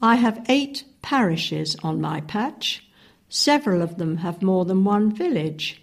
[0.03, 2.87] I have eight parishes on my patch.
[3.29, 5.83] Several of them have more than one village.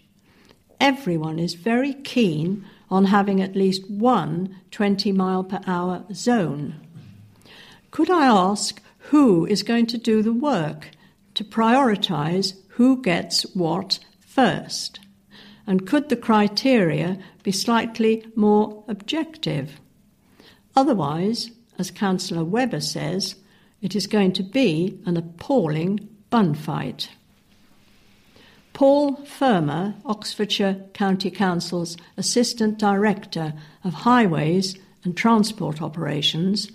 [0.79, 6.75] Everyone is very keen on having at least one 20 mile per hour zone.
[7.91, 10.91] Could I ask who is going to do the work
[11.37, 14.99] to prioritise who gets what first?
[15.67, 19.79] And could the criteria be slightly more objective?
[20.75, 23.35] Otherwise, as Councillor Webber says,
[23.83, 27.11] it is going to be an appalling bun fight.
[28.73, 36.71] Paul Fermer, Oxfordshire County Council's Assistant Director of Highways and Transport Operations,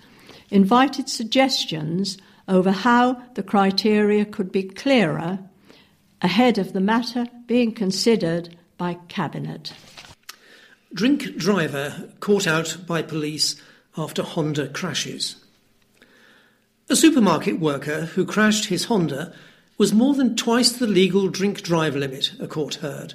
[0.50, 2.16] invited suggestions
[2.48, 5.38] over how the criteria could be clearer
[6.20, 9.72] ahead of the matter being considered by Cabinet.
[10.94, 13.56] Drink driver caught out by police
[13.96, 15.36] after Honda crashes.
[16.88, 19.34] A supermarket worker who crashed his Honda
[19.78, 23.14] was more than twice the legal drink drive limit, a court heard.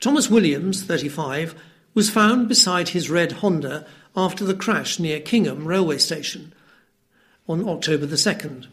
[0.00, 1.54] Thomas Williams, 35,
[1.94, 6.53] was found beside his red Honda after the crash near Kingham railway station
[7.48, 8.66] on October the 2nd.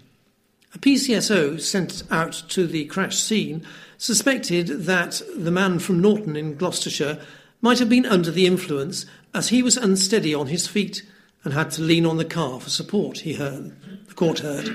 [0.74, 3.66] A PCSO sent out to the crash scene
[3.98, 7.20] suspected that the man from Norton in Gloucestershire
[7.62, 11.04] might have been under the influence as he was unsteady on his feet
[11.44, 13.76] and had to lean on the car for support, he heard,
[14.08, 14.70] the court heard.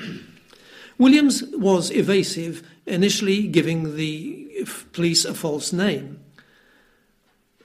[0.99, 6.21] Williams was evasive, initially giving the police a false name.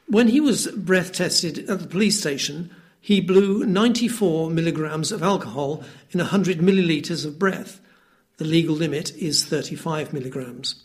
[0.07, 5.83] When he was breath tested at the police station, he blew 94 milligrams of alcohol
[6.11, 7.81] in 100 millilitres of breath.
[8.37, 10.83] The legal limit is 35 milligrams.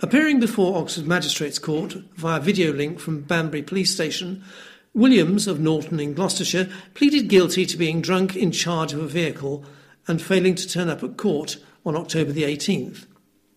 [0.00, 4.44] Appearing before Oxford Magistrates Court via video link from Banbury Police Station,
[4.92, 9.64] Williams of Norton in Gloucestershire pleaded guilty to being drunk in charge of a vehicle
[10.06, 13.06] and failing to turn up at court on October the 18th.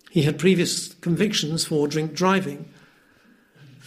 [0.09, 2.71] He had previous convictions for drink driving.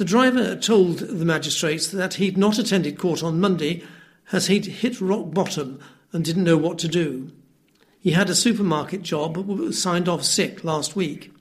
[0.02, 3.84] The driver told the magistrates that he'd not attended court on Monday
[4.32, 5.78] as he'd hit rock bottom
[6.12, 7.30] and didn't know what to do.
[8.00, 11.32] He had a supermarket job but was signed off sick last week.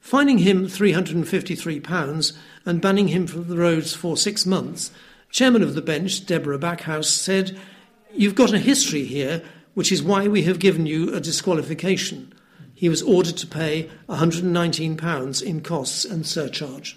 [0.00, 4.90] Fining him £353 and banning him from the roads for six months,
[5.30, 7.54] Chairman of the bench, Deborah Backhouse, said,
[8.14, 9.42] You've got a history here
[9.74, 12.32] which is why we have given you a disqualification.
[12.74, 16.96] He was ordered to pay £119 in costs and surcharge.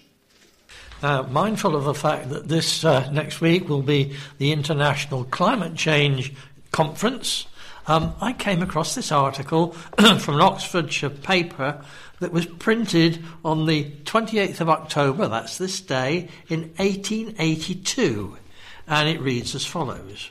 [1.01, 5.75] Uh, mindful of the fact that this uh, next week will be the International Climate
[5.75, 6.31] Change
[6.71, 7.47] Conference,
[7.87, 9.71] um, I came across this article
[10.19, 11.83] from an Oxfordshire paper
[12.19, 18.37] that was printed on the 28th of October, that's this day, in 1882,
[18.87, 20.29] and it reads as follows.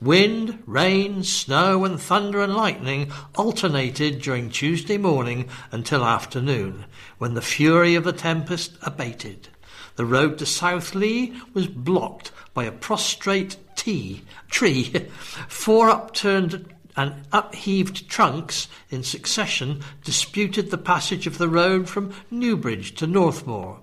[0.00, 6.84] Wind, rain, snow, and thunder and lightning alternated during Tuesday morning until afternoon,
[7.18, 9.48] when the fury of the tempest abated.
[9.96, 14.92] The road to South Leigh was blocked by a prostrate tea, tree,
[15.48, 22.94] four upturned and upheaved trunks in succession disputed the passage of the road from Newbridge
[22.96, 23.80] to Northmoor,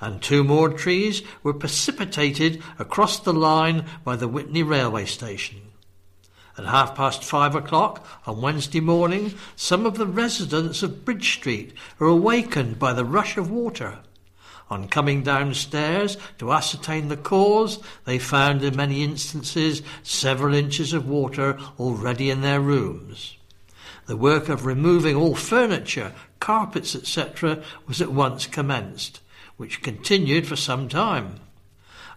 [0.00, 5.60] and two more trees were precipitated across the line by the Witney railway station.
[6.58, 11.72] At half past five o'clock on Wednesday morning, some of the residents of Bridge Street
[11.98, 14.00] were awakened by the rush of water.
[14.70, 21.08] On coming downstairs to ascertain the cause, they found in many instances several inches of
[21.08, 23.36] water already in their rooms.
[24.06, 29.20] The work of removing all furniture, carpets, etc., was at once commenced,
[29.56, 31.40] which continued for some time.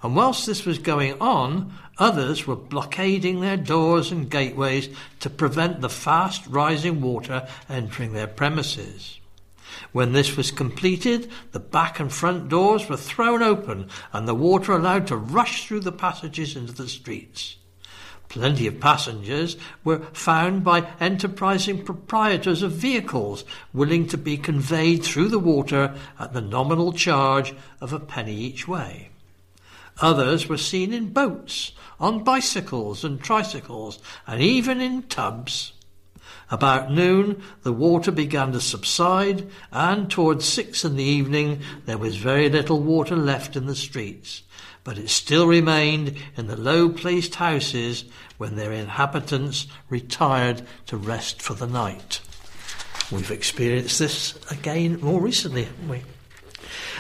[0.04, 4.89] And whilst this was going on, others were blockading their doors and gateways
[5.22, 9.20] to prevent the fast rising water entering their premises.
[9.91, 14.74] When this was completed, the back and front doors were thrown open and the water
[14.74, 17.57] allowed to rush through the passages into the streets.
[18.30, 25.28] Plenty of passengers were found by enterprising proprietors of vehicles willing to be conveyed through
[25.28, 29.09] the water at the nominal charge of a penny each way.
[30.01, 35.74] Others were seen in boats, on bicycles and tricycles, and even in tubs.
[36.54, 42.16] About noon, the water began to subside, and towards six in the evening, there was
[42.18, 44.43] very little water left in the streets,
[44.84, 48.06] but it still remained in the low placed houses
[48.38, 52.22] when their inhabitants retired to rest for the night.
[53.12, 56.04] We've experienced this again more recently, haven't we?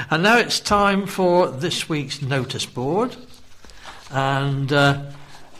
[0.09, 3.15] And now it's time for this week's notice board.
[4.09, 5.11] And uh,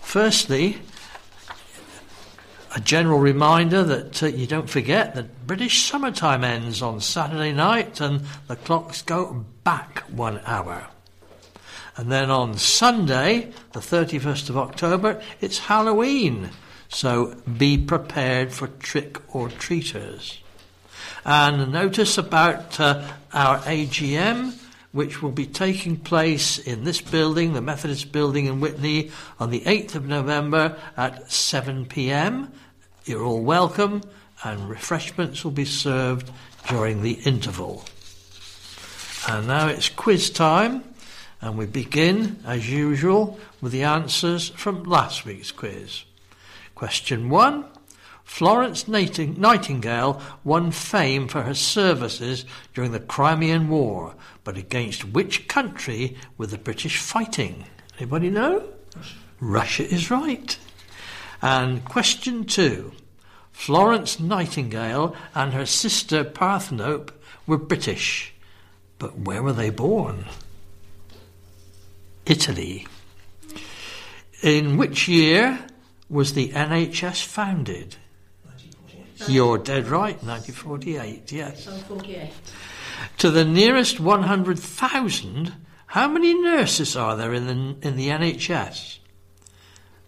[0.01, 0.79] firstly,
[2.75, 8.01] a general reminder that uh, you don't forget that British summertime ends on Saturday night
[8.01, 10.87] and the clocks go back one hour.
[11.95, 16.49] And then on Sunday, the 31st of October, it's Halloween.
[16.89, 20.39] So be prepared for trick or treaters.
[21.25, 24.55] And notice about uh, our AGM,
[24.91, 29.61] which will be taking place in this building, the Methodist building in Witney, on the
[29.61, 32.51] 8th of November at 7 pm.
[33.05, 34.01] You're all welcome,
[34.45, 36.31] and refreshments will be served
[36.69, 37.83] during the interval.
[39.27, 40.85] And now it's quiz time,
[41.41, 46.03] and we begin, as usual, with the answers from last week's quiz.
[46.75, 47.65] Question one
[48.23, 56.15] Florence Nightingale won fame for her services during the Crimean War, but against which country
[56.37, 57.65] were the British fighting?
[57.97, 58.63] Anybody know?
[59.41, 60.57] Russia is right.
[61.43, 62.93] And question two
[63.51, 67.11] Florence Nightingale and her sister Parthenope
[67.45, 68.33] were British,
[68.97, 70.25] but where were they born?
[72.25, 72.87] Italy.
[74.41, 75.59] In which year
[76.09, 77.97] was the NHS founded?
[79.27, 81.65] You're dead right, 1948, yes.
[81.87, 82.31] 48.
[83.17, 85.53] To the nearest 100,000,
[85.87, 88.99] how many nurses are there in the, in the NHS?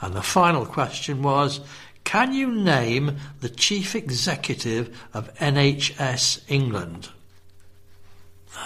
[0.00, 1.60] And the final question was
[2.04, 7.10] Can you name the chief executive of NHS England?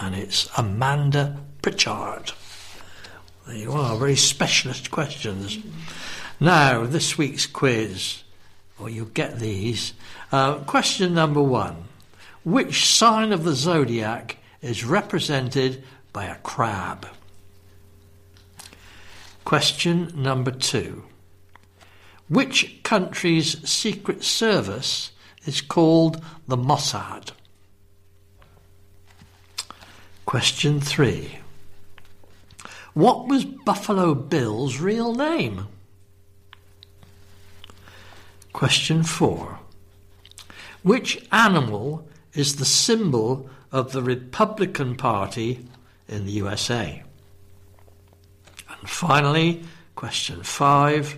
[0.01, 2.31] And it's Amanda Pritchard.
[3.45, 5.59] There you are, very specialist questions.
[6.39, 8.23] Now, this week's quiz,
[8.79, 9.91] or you get these.
[10.31, 11.89] Uh, question number one
[12.43, 15.83] which sign of the zodiac is represented
[16.13, 17.07] by a crab?
[19.45, 21.03] Question number two.
[22.29, 25.11] Which country's secret service
[25.45, 27.31] is called the Mossad?
[30.25, 31.39] Question three.
[32.93, 35.67] What was Buffalo Bill's real name?
[38.53, 39.59] Question four.
[40.83, 45.65] Which animal is the symbol of the Republican Party
[46.07, 47.03] in the USA.
[48.69, 49.63] And finally,
[49.95, 51.17] question five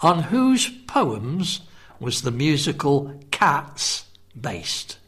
[0.00, 1.60] On whose poems
[2.00, 4.04] was the musical Cats
[4.38, 4.98] based?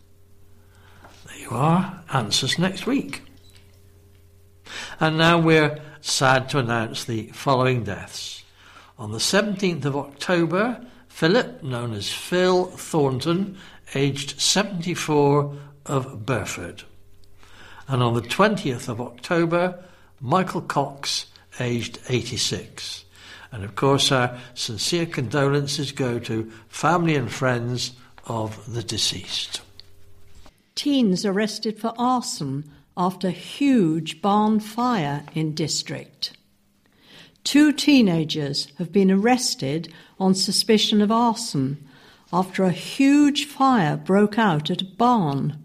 [1.26, 3.22] There you are, answers next week.
[5.00, 8.44] And now we're sad to announce the following deaths.
[8.98, 13.56] On the 17th of October, Philip, known as Phil Thornton,
[13.94, 16.82] aged 74 of Burford.
[17.86, 19.82] And on the 20th of October,
[20.20, 21.26] Michael Cox,
[21.60, 23.04] aged 86.
[23.52, 27.92] And of course, our sincere condolences go to family and friends
[28.26, 29.60] of the deceased.
[30.74, 32.64] Teens arrested for arson
[32.96, 36.36] after huge barn fire in district.
[37.44, 41.86] Two teenagers have been arrested on suspicion of arson
[42.34, 45.56] after a huge fire broke out at a barn.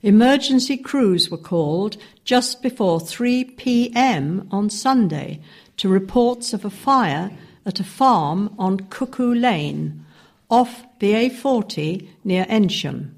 [0.00, 4.48] Emergency crews were called just before 3 p.m.
[4.50, 5.42] on Sunday
[5.76, 7.30] to reports of a fire
[7.66, 10.06] at a farm on Cuckoo Lane
[10.48, 13.10] off the A40 near Eynsham.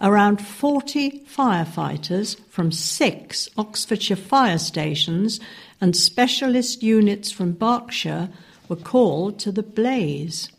[0.00, 5.38] Around 40 firefighters from six Oxfordshire fire stations
[5.80, 8.28] and specialist units from Berkshire
[8.68, 10.50] were called to the blaze.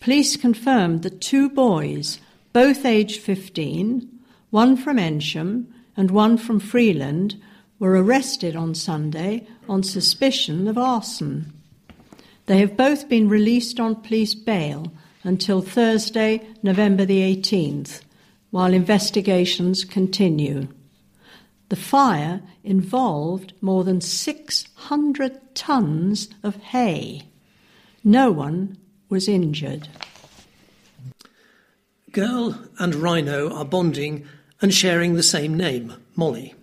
[0.00, 2.18] Police confirmed that two boys,
[2.52, 4.08] both aged 15,
[4.50, 7.40] one from Eynsham and one from Freeland,
[7.78, 11.52] were arrested on Sunday on suspicion of arson.
[12.46, 14.92] They have both been released on police bail
[15.22, 18.00] until Thursday, November the 18th
[18.50, 20.68] while investigations continue.
[21.68, 27.28] The fire involved more than 600 tons of hay.
[28.02, 28.76] No one
[29.10, 29.88] was injured.
[32.12, 34.26] Girl and Rhino are bonding
[34.62, 36.54] and sharing the same name, Molly.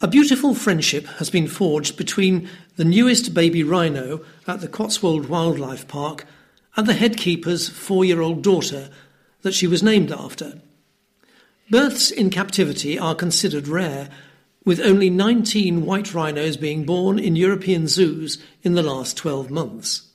[0.00, 5.86] A beautiful friendship has been forged between the newest baby rhino at the Cotswold Wildlife
[5.88, 6.26] Park
[6.76, 8.90] and the headkeeper's four year old daughter,
[9.42, 10.60] that she was named after.
[11.70, 14.08] Births in captivity are considered rare,
[14.64, 20.11] with only 19 white rhinos being born in European zoos in the last 12 months.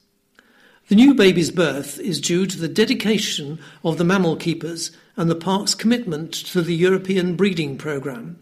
[0.88, 5.36] The new baby's birth is due to the dedication of the mammal keepers and the
[5.36, 8.40] park's commitment to the European breeding programme.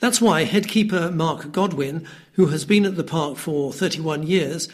[0.00, 4.68] That's why head keeper Mark Godwin, who has been at the park for 31 years,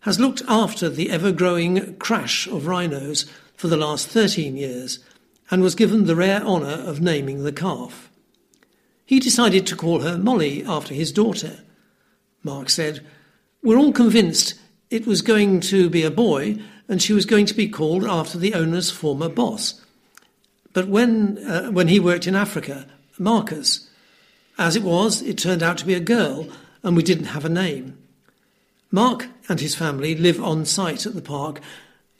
[0.00, 3.24] has looked after the ever growing crash of rhinos
[3.56, 4.98] for the last 13 years
[5.50, 8.10] and was given the rare honour of naming the calf.
[9.06, 11.60] He decided to call her Molly after his daughter.
[12.42, 13.04] Mark said,
[13.62, 14.54] We're all convinced
[14.90, 16.58] it was going to be a boy
[16.88, 19.84] and she was going to be called after the owner's former boss.
[20.72, 22.86] But when, uh, when he worked in Africa,
[23.18, 23.88] Marcus.
[24.58, 26.48] As it was, it turned out to be a girl
[26.82, 27.98] and we didn't have a name.
[28.90, 31.60] Mark and his family live on site at the park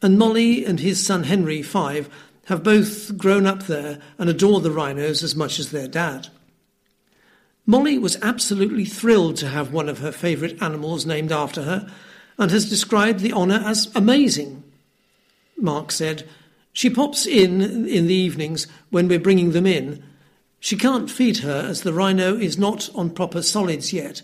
[0.03, 2.09] and Molly and his son Henry, five,
[2.47, 6.29] have both grown up there and adore the rhinos as much as their dad.
[7.67, 11.91] Molly was absolutely thrilled to have one of her favourite animals named after her
[12.39, 14.63] and has described the honour as amazing.
[15.57, 16.29] Mark said,
[16.73, 20.03] She pops in in the evenings when we're bringing them in.
[20.61, 24.23] She can't feed her as the rhino is not on proper solids yet.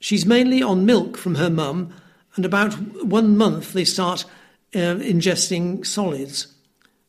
[0.00, 1.92] She's mainly on milk from her mum,
[2.36, 2.74] and about
[3.04, 4.24] one month they start
[4.74, 6.48] uh, ingesting solids.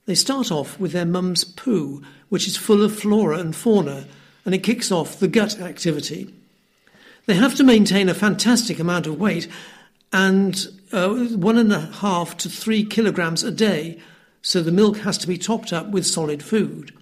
[0.06, 4.08] They start off with their mum's poo, which is full of flora and fauna,
[4.46, 6.34] and it kicks off the gut activity.
[7.26, 9.50] They have to maintain a fantastic amount of weight
[10.12, 14.00] and uh, one and a half to three kilograms a day,
[14.42, 16.94] so the milk has to be topped up with solid food.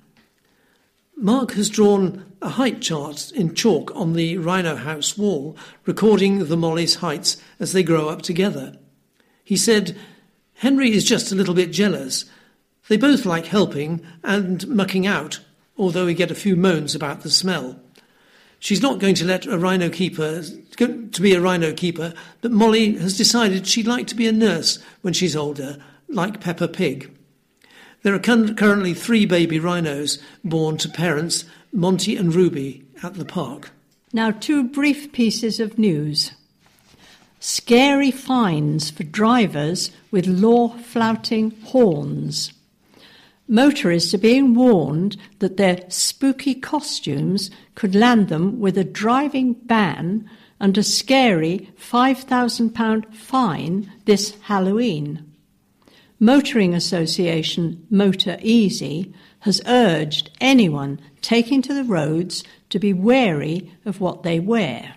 [1.18, 6.58] Mark has drawn a height chart in chalk on the Rhino House wall, recording the
[6.58, 8.78] Molly's heights as they grow up together.
[9.44, 9.98] He said,
[10.56, 12.26] Henry is just a little bit jealous.
[12.88, 15.40] They both like helping and mucking out,
[15.78, 17.80] although we get a few moans about the smell.
[18.66, 22.96] She's not going to let a rhino keeper to be a rhino keeper, but Molly
[22.96, 27.16] has decided she'd like to be a nurse when she's older, like Peppa Pig.
[28.02, 33.70] There are currently three baby rhinos born to parents, Monty and Ruby, at the park.
[34.12, 36.32] Now, two brief pieces of news
[37.40, 42.52] scary fines for drivers with law flouting horns.
[43.48, 50.28] Motorists are being warned that their spooky costumes could land them with a driving ban
[50.60, 55.32] and a scary £5,000 fine this Halloween.
[56.20, 64.24] Motoring Association MotorEasy has urged anyone taking to the roads to be wary of what
[64.24, 64.96] they wear.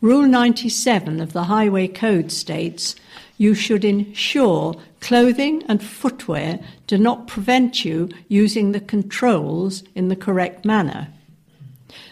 [0.00, 2.94] Rule 97 of the Highway Code states
[3.38, 10.16] you should ensure clothing and footwear do not prevent you using the controls in the
[10.16, 11.08] correct manner.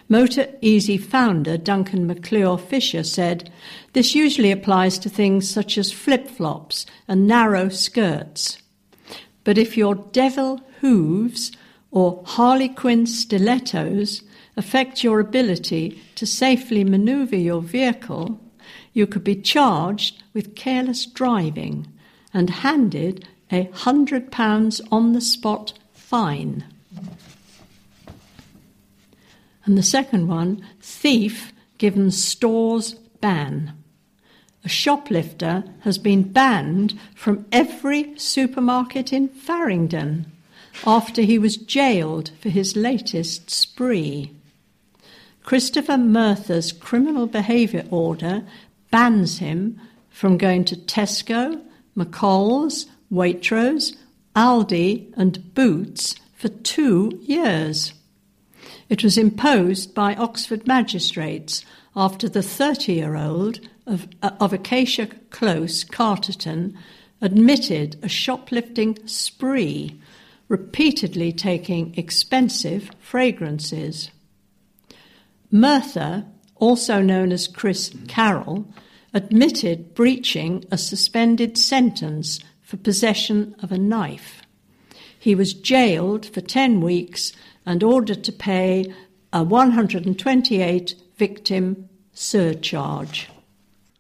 [0.09, 3.51] Motor Easy founder Duncan McClure Fisher said,
[3.93, 8.59] This usually applies to things such as flip flops and narrow skirts.
[9.43, 11.51] But if your devil hooves
[11.91, 14.23] or Harlequin stilettos
[14.57, 18.41] affect your ability to safely maneuver your vehicle,
[18.97, 21.87] you could be charged with careless driving
[22.33, 26.65] and handed a £100 on the spot fine.
[29.67, 33.75] And the second one, thief given stores ban.
[34.65, 40.25] A shoplifter has been banned from every supermarket in Faringdon
[40.87, 44.33] after he was jailed for his latest spree.
[45.47, 48.43] Christopher Murtha's criminal behaviour order
[48.91, 49.81] bans him
[50.11, 51.63] from going to Tesco,
[51.97, 53.97] McColl's, Waitrose,
[54.35, 57.93] Aldi, and Boots for two years.
[58.89, 61.65] It was imposed by Oxford magistrates
[61.97, 66.77] after the 30 year old of, uh, of Acacia Close, Carterton,
[67.21, 70.01] admitted a shoplifting spree,
[70.49, 74.11] repeatedly taking expensive fragrances.
[75.51, 76.27] Murtha,
[76.59, 78.67] also known as Chris Carroll,
[79.13, 84.43] admitted breaching a suspended sentence for possession of a knife.
[85.19, 87.33] He was jailed for 10 weeks
[87.65, 88.93] and ordered to pay
[89.33, 93.29] a 128 victim surcharge.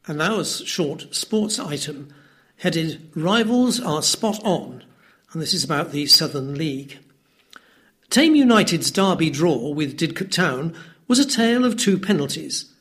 [0.07, 2.14] And now a short sports item
[2.59, 4.84] headed Rivals Are Spot On,
[5.32, 6.98] and this is about the Southern League.
[8.11, 10.74] Thame United's derby draw with Didcot Town
[11.09, 12.72] was a tale of two penalties.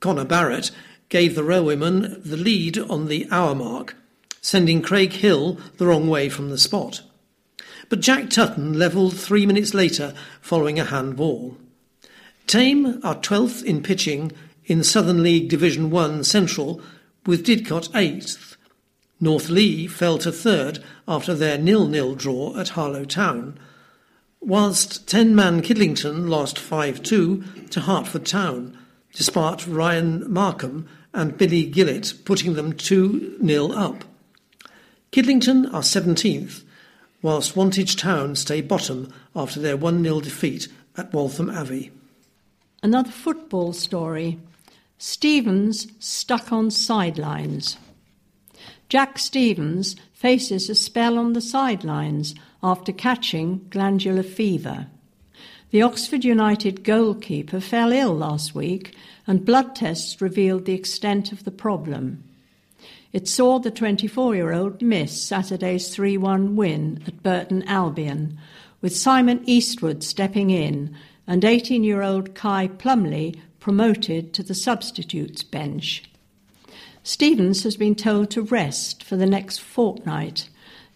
[0.00, 0.70] Connor Barrett
[1.08, 3.96] gave the railwaymen the lead on the hour mark,
[4.40, 7.02] sending Craig Hill the wrong way from the spot.
[7.88, 11.56] But Jack Tutton levelled three minutes later following a handball.
[12.46, 14.32] Thame are 12th in pitching
[14.66, 16.80] in Southern League Division 1 Central,
[17.26, 18.56] with Didcot 8th.
[19.20, 23.58] North Leigh fell to third after their nil-nil draw at Harlow Town,
[24.40, 28.76] whilst 10-man Kidlington lost 5-2 to Hertford Town,
[29.12, 34.04] despite Ryan Markham and Billy Gillett putting them 2-0 up.
[35.10, 36.62] Kidlington are 17th,
[37.22, 41.90] whilst Wantage Town stay bottom after their 1-0 defeat at Waltham Abbey.
[42.82, 44.38] Another football story.
[44.98, 47.76] Stevens stuck on sidelines.
[48.88, 54.86] Jack Stevens faces a spell on the sidelines after catching glandular fever.
[55.70, 58.94] The Oxford United goalkeeper fell ill last week
[59.26, 62.24] and blood tests revealed the extent of the problem.
[63.12, 68.38] It saw the 24 year old miss Saturday's 3 1 win at Burton Albion,
[68.80, 70.94] with Simon Eastwood stepping in
[71.26, 76.04] and 18 year old Kai Plumley promoted to the substitutes bench.
[77.02, 80.48] Stevens has been told to rest for the next fortnight,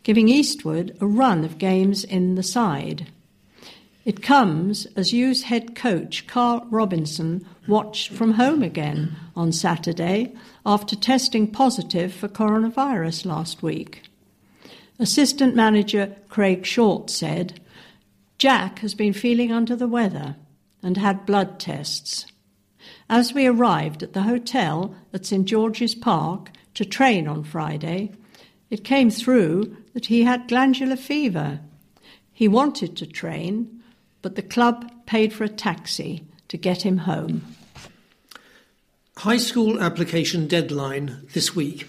[0.03, 3.07] giving Eastwood a run of games in the side.
[4.05, 10.34] It comes as U's head coach Carl Robinson watched from home again on Saturday
[10.66, 14.03] after testing positive for coronavirus last week.
[14.98, 17.61] Assistant manager Craig Short said,
[18.38, 20.34] Jack has been feeling under the weather
[20.82, 22.26] and had blood tests.
[23.09, 28.11] As we arrived at the hotel at St George's Park to train on Friday,
[28.73, 31.61] it came through that he had glandular fever.
[32.33, 33.83] He wanted to train,
[34.23, 37.55] but the club paid for a taxi to get him home.
[39.18, 41.87] High school application deadline this week.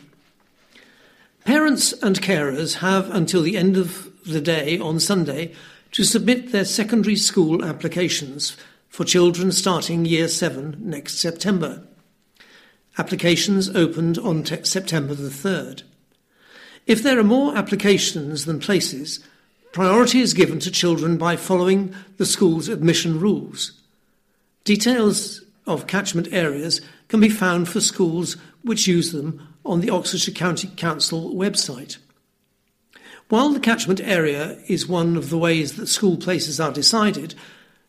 [1.46, 5.54] Parents and carers have until the end of the day on Sunday
[5.94, 8.58] to submit their secondary school applications
[8.90, 11.88] for children starting Year 7 next September.
[12.98, 15.84] Applications opened on te- September the 3rd.
[16.86, 19.20] If there are more applications than places,
[19.72, 23.72] priority is given to children by following the school's admission rules.
[24.66, 30.34] Details of catchment areas can be found for schools which use them on the Oxfordshire
[30.34, 31.98] County Council website.
[33.30, 37.34] While the catchment area is one of the ways that school places are decided,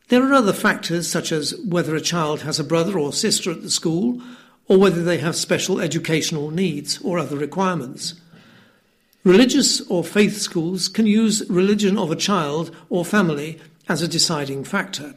[0.08, 3.62] there are other factors such as whether a child has a brother or sister at
[3.62, 4.22] the school,
[4.68, 8.14] or whether they have special educational needs or other requirements.
[9.24, 13.58] Religious or faith schools can use religion of a child or family
[13.88, 15.14] as a deciding factor.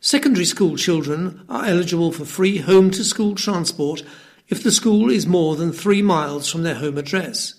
[0.00, 4.02] Secondary school children are eligible for free home to school transport
[4.48, 7.54] if the school is more than three miles from their home address.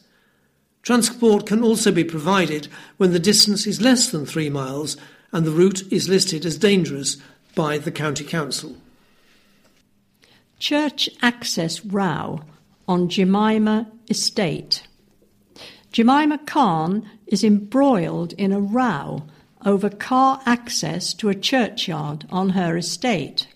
[0.83, 4.97] Transport can also be provided when the distance is less than three miles
[5.33, 7.17] and the route is listed as dangerous
[7.55, 8.77] by the County Council.
[10.59, 12.41] Church access row
[12.87, 14.86] on Jemima Estate.
[15.91, 19.23] Jemima Khan is embroiled in a row
[19.65, 23.47] over car access to a churchyard on her estate.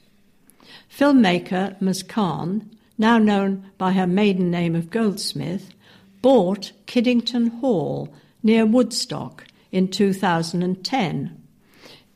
[0.90, 2.04] Filmmaker Ms.
[2.04, 5.72] Khan, now known by her maiden name of Goldsmith,
[6.22, 8.14] bought Kiddington Hall
[8.44, 11.38] near Woodstock in 2010.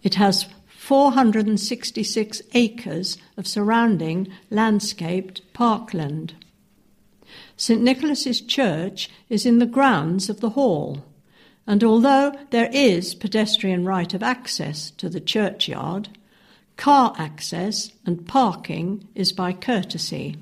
[0.03, 6.35] It has 466 acres of surrounding landscaped parkland.
[7.57, 11.05] St Nicholas's Church is in the grounds of the hall,
[11.65, 16.09] and although there is pedestrian right of access to the churchyard,
[16.77, 20.35] car access and parking is by courtesy.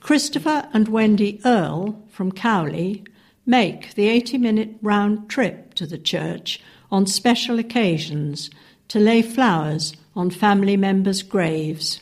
[0.00, 3.04] Christopher and Wendy Earle from Cowley
[3.46, 6.60] make the 80 minute round trip to the church
[6.90, 8.50] on special occasions
[8.88, 12.00] to lay flowers on family members' graves.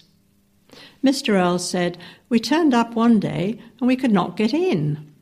[1.02, 1.34] Mr.
[1.34, 1.98] Earle said,
[2.32, 5.12] We turned up one day and we could not get in.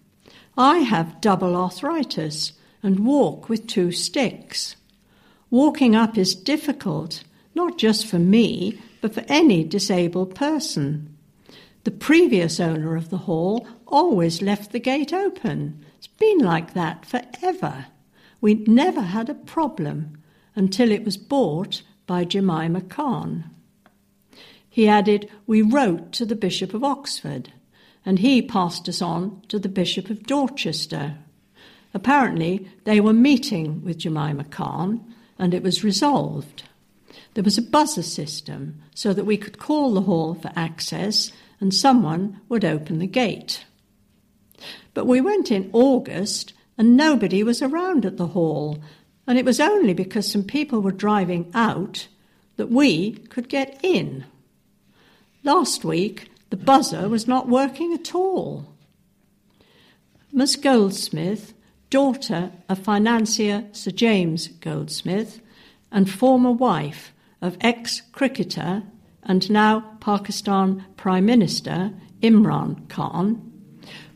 [0.56, 2.52] I have double arthritis
[2.84, 4.76] and walk with two sticks.
[5.50, 11.16] Walking up is difficult, not just for me, but for any disabled person.
[11.82, 15.84] The previous owner of the hall always left the gate open.
[15.98, 17.86] It's been like that forever.
[18.40, 20.22] We never had a problem
[20.54, 23.50] until it was bought by Jemima Khan.
[24.70, 27.52] He added, We wrote to the Bishop of Oxford,
[28.06, 31.18] and he passed us on to the Bishop of Dorchester.
[31.92, 35.04] Apparently, they were meeting with Jemima Khan,
[35.38, 36.62] and it was resolved.
[37.34, 41.74] There was a buzzer system so that we could call the hall for access and
[41.74, 43.64] someone would open the gate.
[44.94, 48.78] But we went in August and nobody was around at the hall,
[49.26, 52.08] and it was only because some people were driving out
[52.56, 54.24] that we could get in.
[55.42, 58.74] Last week, the buzzer was not working at all.
[60.32, 61.54] Miss Goldsmith,
[61.88, 65.40] daughter of financier Sir James Goldsmith
[65.90, 68.82] and former wife of ex cricketer
[69.22, 73.52] and now Pakistan Prime Minister Imran Khan,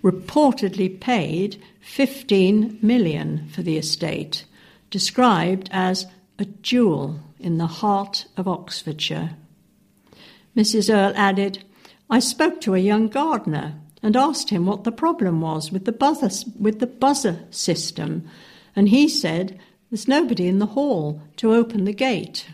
[0.02, 4.44] reportedly paid 15 million for the estate,
[4.90, 6.06] described as
[6.38, 9.36] a jewel in the heart of Oxfordshire.
[10.56, 10.92] Mrs.
[10.92, 11.64] Earle added,
[12.08, 15.92] I spoke to a young gardener and asked him what the problem was with the
[15.92, 18.28] buzzer, with the buzzer system,
[18.76, 19.58] and he said
[19.90, 22.46] there's nobody in the hall to open the gate.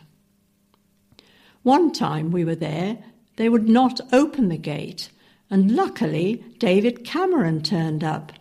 [1.63, 2.99] One time we were there,
[3.37, 5.11] they would not open the gate,
[5.51, 8.33] and luckily David Cameron turned up,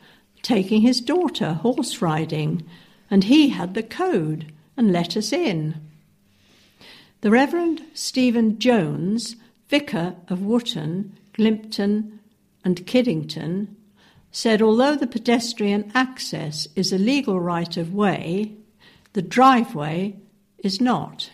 [0.42, 2.66] taking his daughter horse riding,
[3.12, 5.76] and he had the code and let us in.
[7.22, 9.36] The Reverend Stephen Jones,
[9.70, 12.20] vicar of Wootton, Glympton,
[12.66, 13.68] and Kiddington,
[14.32, 18.54] said although the pedestrian access is a legal right of way,
[19.14, 20.16] the driveway
[20.60, 21.32] is not.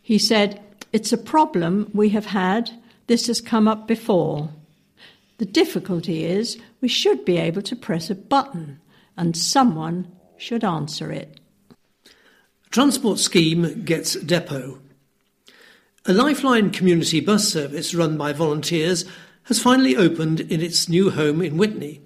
[0.00, 0.60] He said,
[0.92, 2.70] It's a problem we have had.
[3.06, 4.50] This has come up before.
[5.38, 8.80] The difficulty is we should be able to press a button
[9.16, 11.40] and someone should answer it.
[12.70, 14.80] Transport scheme gets depot.
[16.06, 19.06] A Lifeline community bus service run by volunteers
[19.44, 22.02] has finally opened in its new home in Witney.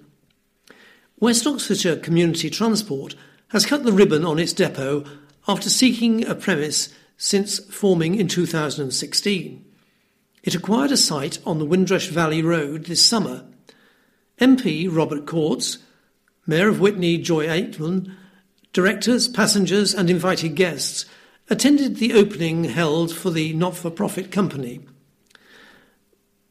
[1.19, 3.15] West Oxfordshire Community Transport
[3.49, 5.03] has cut the ribbon on its depot
[5.49, 9.65] after seeking a premise since forming in 2016.
[10.43, 13.43] It acquired a site on the Windrush Valley Road this summer.
[14.39, 15.79] MP Robert Courts,
[16.47, 18.15] Mayor of Witney Joy Aitman,
[18.71, 21.05] directors, passengers, and invited guests
[21.49, 24.81] attended the opening held for the not for profit company.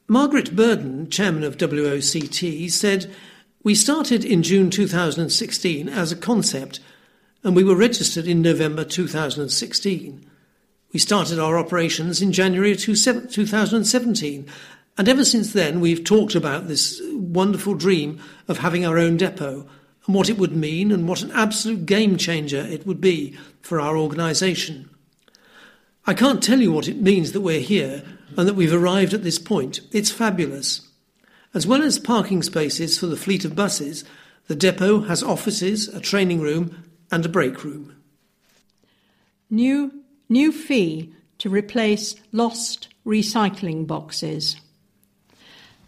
[0.08, 3.14] Margaret Burden, chairman of WOCT, said,
[3.62, 6.80] We started in June 2016 as a concept
[7.44, 10.30] and we were registered in November 2016.
[10.92, 14.46] We started our operations in January 2017,
[14.96, 19.68] and ever since then we've talked about this wonderful dream of having our own depot
[20.08, 23.78] and what it would mean and what an absolute game changer it would be for
[23.78, 24.88] our organisation.
[26.06, 28.02] I can't tell you what it means that we're here
[28.34, 29.80] and that we've arrived at this point.
[29.92, 30.80] It's fabulous.
[31.52, 34.02] As well as parking spaces for the fleet of buses,
[34.46, 37.94] the depot has offices, a training room, and a break room.
[39.50, 39.92] New,
[40.30, 44.56] new fee to replace lost recycling boxes.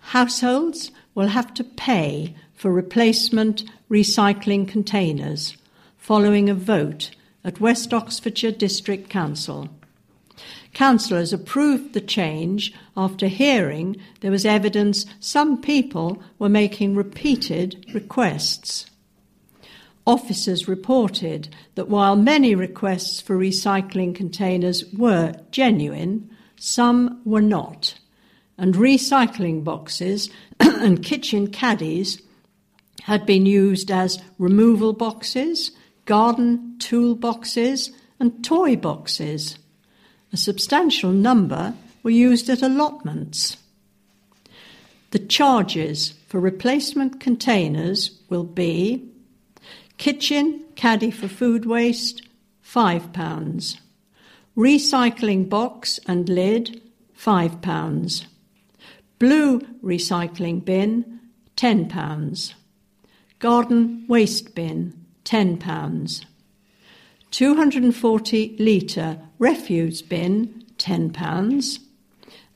[0.01, 5.57] Households will have to pay for replacement recycling containers
[5.97, 7.11] following a vote
[7.43, 9.71] at West Oxfordshire District Council.
[10.75, 18.85] Councillors approved the change after hearing there was evidence some people were making repeated requests.
[20.07, 27.95] Officers reported that while many requests for recycling containers were genuine, some were not,
[28.59, 30.29] and recycling boxes
[30.61, 32.21] and kitchen caddies
[33.05, 35.73] had been used as removal boxes,
[36.05, 39.59] garden toolboxes, and toy boxes.
[40.33, 43.57] A substantial number were used at allotments.
[45.11, 49.09] The charges for replacement containers will be
[49.99, 52.23] kitchen caddy for food waste,
[52.65, 53.77] £5.
[54.57, 56.81] Recycling box and lid,
[57.19, 58.27] £5.
[59.19, 61.21] Blue recycling bin,
[61.57, 62.55] £10.
[63.41, 64.93] Garden waste bin,
[65.25, 66.25] £10.
[67.31, 71.79] 240 litre refuse bin, £10.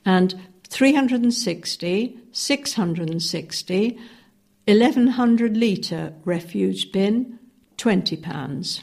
[0.05, 0.35] And
[0.69, 3.99] 360, 660,
[4.67, 7.39] 1100 litre refuse bin,
[7.79, 8.81] £20.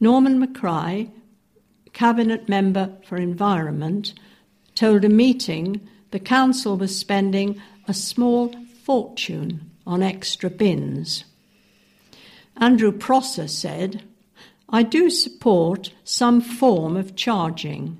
[0.00, 1.12] Norman MacRae,
[1.92, 4.12] Cabinet Member for Environment,
[4.74, 8.52] told a meeting the Council was spending a small
[8.82, 11.24] fortune on extra bins.
[12.56, 14.02] Andrew Prosser said,
[14.68, 17.98] I do support some form of charging,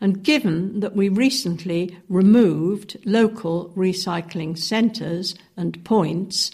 [0.00, 6.50] and given that we recently removed local recycling centres and points,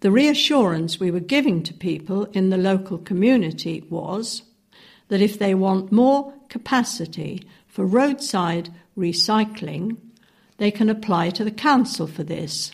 [0.00, 4.42] the reassurance we were giving to people in the local community was
[5.08, 9.96] that if they want more capacity for roadside recycling,
[10.58, 12.72] they can apply to the council for this.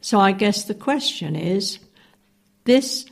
[0.00, 1.78] So I guess the question is
[2.64, 3.06] this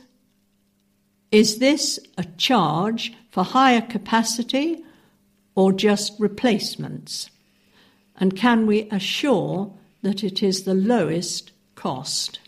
[1.31, 4.83] is this a charge for higher capacity
[5.55, 7.29] or just replacements?
[8.17, 12.39] And can we assure that it is the lowest cost?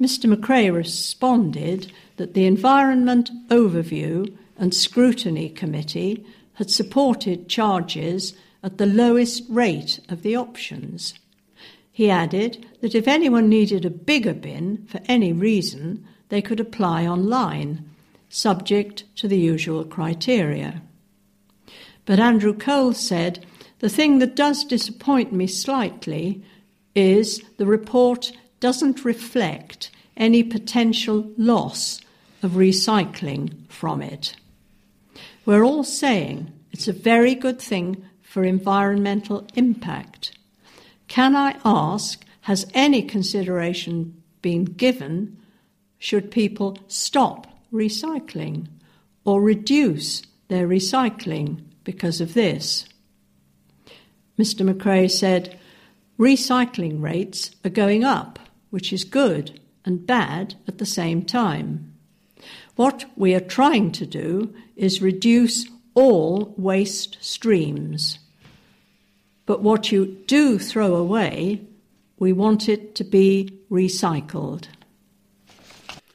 [0.00, 0.32] Mr.
[0.32, 6.24] McRae responded that the Environment Overview and Scrutiny Committee
[6.54, 11.14] had supported charges at the lowest rate of the options.
[11.98, 17.04] He added that if anyone needed a bigger bin for any reason, they could apply
[17.04, 17.90] online,
[18.28, 20.80] subject to the usual criteria.
[22.04, 23.44] But Andrew Cole said,
[23.80, 26.40] The thing that does disappoint me slightly
[26.94, 28.30] is the report
[28.60, 32.00] doesn't reflect any potential loss
[32.44, 34.36] of recycling from it.
[35.44, 40.37] We're all saying it's a very good thing for environmental impact.
[41.08, 45.38] Can I ask, has any consideration been given
[45.98, 48.68] should people stop recycling
[49.24, 52.86] or reduce their recycling because of this?
[54.38, 54.70] Mr.
[54.70, 55.58] McRae said,
[56.18, 58.38] recycling rates are going up,
[58.70, 61.92] which is good and bad at the same time.
[62.76, 68.20] What we are trying to do is reduce all waste streams.
[69.48, 71.62] But what you do throw away,
[72.18, 74.66] we want it to be recycled.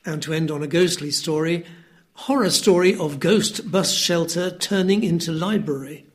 [0.06, 1.66] And to end on a ghostly story,
[2.14, 6.06] horror story of ghost bus shelter turning into library.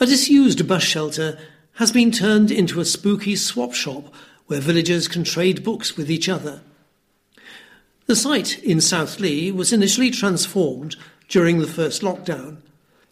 [0.00, 1.38] A disused bus shelter
[1.74, 4.14] has been turned into a spooky swap shop
[4.46, 6.62] where villagers can trade books with each other.
[8.06, 10.96] The site in South Leigh was initially transformed
[11.28, 12.62] during the first lockdown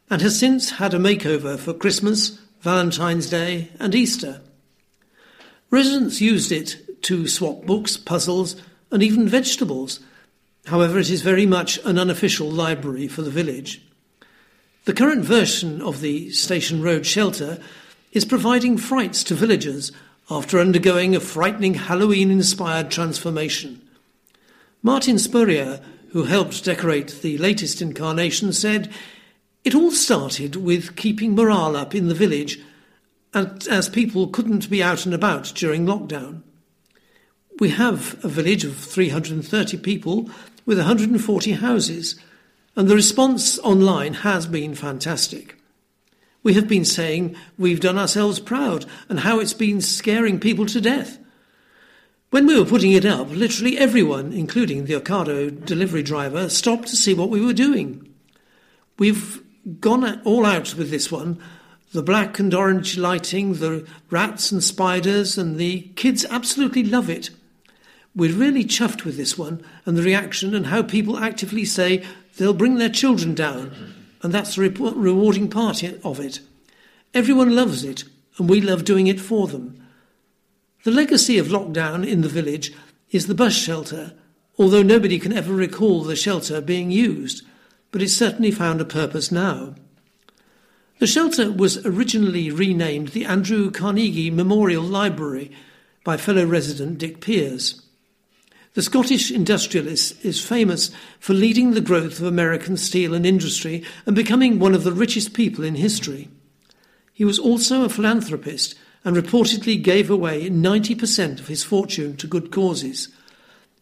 [0.08, 4.40] and has since had a makeover for Christmas, Valentine's Day, and Easter.
[5.70, 8.56] Residents used it to swap books, puzzles,
[8.90, 10.00] and even vegetables.
[10.66, 13.82] However, it is very much an unofficial library for the village.
[14.86, 17.58] The current version of the Station Road shelter
[18.12, 19.92] is providing frights to villagers
[20.30, 23.80] after undergoing a frightening Halloween inspired transformation.
[24.82, 25.80] Martin Spurrier,
[26.10, 28.90] who helped decorate the latest incarnation, said,
[29.68, 32.58] It all started with keeping morale up in the village
[33.34, 36.40] as people couldn't be out and about during lockdown.
[37.60, 40.30] We have a village of 330 people
[40.64, 42.18] with 140 houses,
[42.76, 45.54] and the response online has been fantastic.
[46.42, 50.80] We have been saying we've done ourselves proud and how it's been scaring people to
[50.80, 51.18] death.
[52.30, 56.96] When we were putting it up, literally everyone, including the Ocado delivery driver, stopped to
[56.96, 58.14] see what we were doing.
[58.98, 59.42] We've
[59.80, 61.40] gone all out with this one
[61.92, 67.30] the black and orange lighting, the rats and spiders, and the kids absolutely love it.
[68.14, 72.04] We're really chuffed with this one and the reaction and how people actively say
[72.36, 73.94] they'll bring their children down.
[74.22, 76.40] And that's the rewarding part of it.
[77.14, 78.04] Everyone loves it,
[78.36, 79.82] and we love doing it for them.
[80.84, 82.72] The legacy of lockdown in the village
[83.10, 84.12] is the bus shelter,
[84.58, 87.44] although nobody can ever recall the shelter being used,
[87.90, 89.74] but it's certainly found a purpose now.
[90.98, 95.52] The shelter was originally renamed the Andrew Carnegie Memorial Library
[96.04, 97.82] by fellow resident Dick Pears.
[98.74, 104.14] The Scottish industrialist is famous for leading the growth of American steel and industry and
[104.14, 106.28] becoming one of the richest people in history.
[107.12, 108.74] He was also a philanthropist
[109.04, 113.08] and reportedly gave away 90% of his fortune to good causes.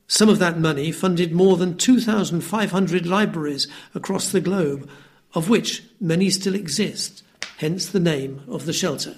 [0.09, 4.89] Some of that money funded more than 2,500 libraries across the globe,
[5.35, 7.23] of which many still exist,
[7.59, 9.17] hence the name of the shelter.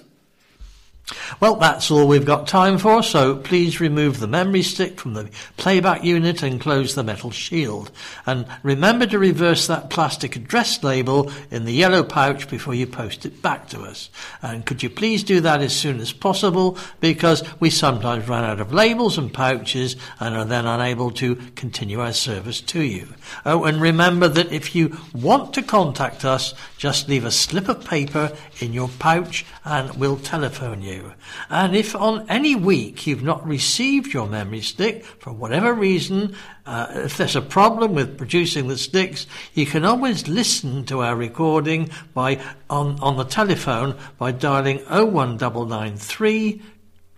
[1.39, 5.29] Well, that's all we've got time for, so please remove the memory stick from the
[5.57, 7.91] playback unit and close the metal shield.
[8.25, 13.25] And remember to reverse that plastic address label in the yellow pouch before you post
[13.25, 14.09] it back to us.
[14.41, 18.59] And could you please do that as soon as possible because we sometimes run out
[18.59, 23.07] of labels and pouches and are then unable to continue our service to you.
[23.45, 27.85] Oh, and remember that if you want to contact us, just leave a slip of
[27.85, 31.13] paper in your pouch and we'll telephone you.
[31.49, 36.87] And if on any week you've not received your memory stick for whatever reason, uh,
[36.95, 41.91] if there's a problem with producing the sticks, you can always listen to our recording
[42.15, 46.63] by on, on the telephone by dialing 01993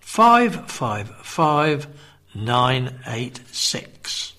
[0.01, 1.87] 555
[2.35, 4.33] 986.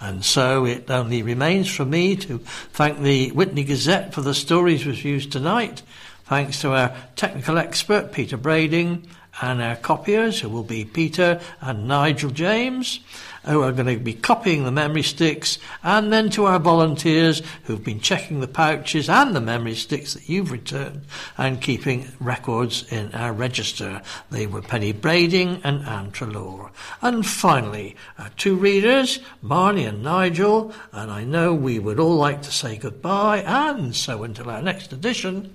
[0.00, 4.84] And so it only remains for me to thank the Witney Gazette for the stories
[4.84, 5.82] we've used tonight
[6.26, 9.06] thanks to our technical expert, Peter Brading,
[9.40, 13.00] and our copiers, who will be Peter and Nigel James,
[13.44, 17.84] who are going to be copying the memory sticks, and then to our volunteers who've
[17.84, 21.02] been checking the pouches and the memory sticks that you've returned
[21.36, 24.00] and keeping records in our register.
[24.30, 26.70] They were Penny Brading and Anne Trelaw.
[27.02, 32.42] And finally, our two readers, Marnie and Nigel, and I know we would all like
[32.42, 35.54] to say goodbye, and so until our next edition,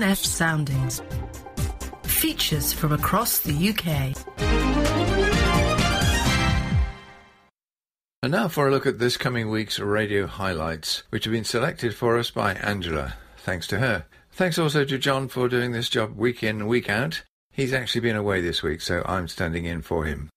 [0.00, 1.02] TNS Soundings.
[2.04, 4.16] Features from across the UK.
[8.22, 11.94] And now for a look at this coming week's radio highlights, which have been selected
[11.94, 13.16] for us by Angela.
[13.36, 14.06] Thanks to her.
[14.32, 17.22] Thanks also to John for doing this job week in, week out.
[17.52, 20.30] He's actually been away this week, so I'm standing in for him.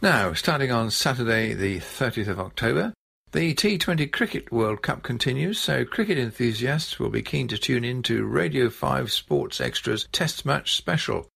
[0.00, 2.92] Now, starting on Saturday, the 30th of October,
[3.32, 8.02] the T20 Cricket World Cup continues, so cricket enthusiasts will be keen to tune in
[8.02, 11.28] to Radio 5 Sports Extra's Test Match Special.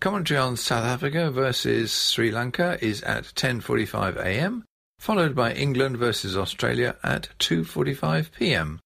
[0.00, 4.64] Commentary on South Africa versus Sri Lanka is at 10:45 a.m.,
[4.98, 8.80] followed by England versus Australia at 2:45 p.m.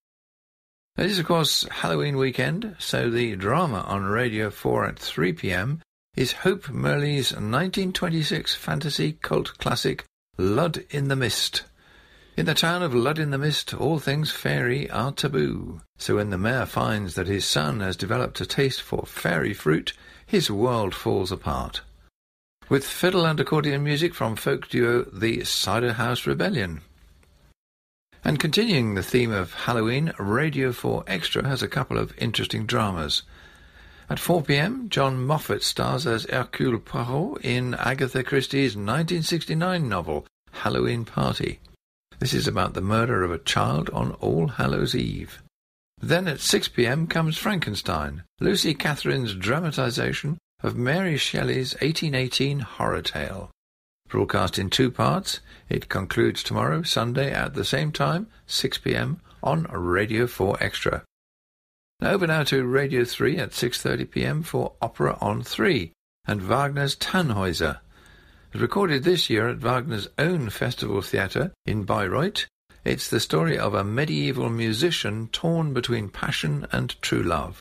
[0.96, 5.80] It is of course Halloween weekend, so the drama on Radio 4 at 3 p.m.
[6.16, 10.04] is Hope Mirrlees' 1926 fantasy cult classic
[10.36, 11.62] Lud in the Mist.
[12.38, 15.80] In the town of Lud in the Mist, all things fairy are taboo.
[15.96, 19.92] So when the mayor finds that his son has developed a taste for fairy fruit,
[20.24, 21.80] his world falls apart.
[22.68, 26.82] With fiddle and accordion music from folk duo The Cider House Rebellion.
[28.22, 33.24] And continuing the theme of Halloween, Radio 4 Extra has a couple of interesting dramas.
[34.08, 41.04] At 4 p.m., John Moffatt stars as Hercule Poirot in Agatha Christie's 1969 novel Halloween
[41.04, 41.58] Party.
[42.18, 45.42] This is about the murder of a child on All Hallows Eve.
[46.00, 47.06] Then at 6 p.m.
[47.06, 53.50] comes Frankenstein, Lucy Catherine's dramatization of Mary Shelley's 1818 horror tale.
[54.08, 59.20] Broadcast in two parts, it concludes tomorrow, Sunday, at the same time, 6 p.m.
[59.42, 61.04] on Radio 4 Extra.
[62.00, 64.42] Now over now to Radio 3 at 6.30 p.m.
[64.42, 65.92] for Opera on 3
[66.26, 67.80] and Wagner's Tannhäuser
[68.54, 72.46] recorded this year at Wagner's own festival theatre in Bayreuth,
[72.84, 77.60] it's the story of a medieval musician torn between passion and true love.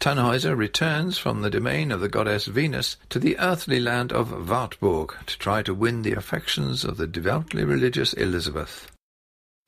[0.00, 5.14] Tannhäuser returns from the domain of the goddess Venus to the earthly land of Wartburg
[5.26, 8.90] to try to win the affections of the devoutly religious Elizabeth.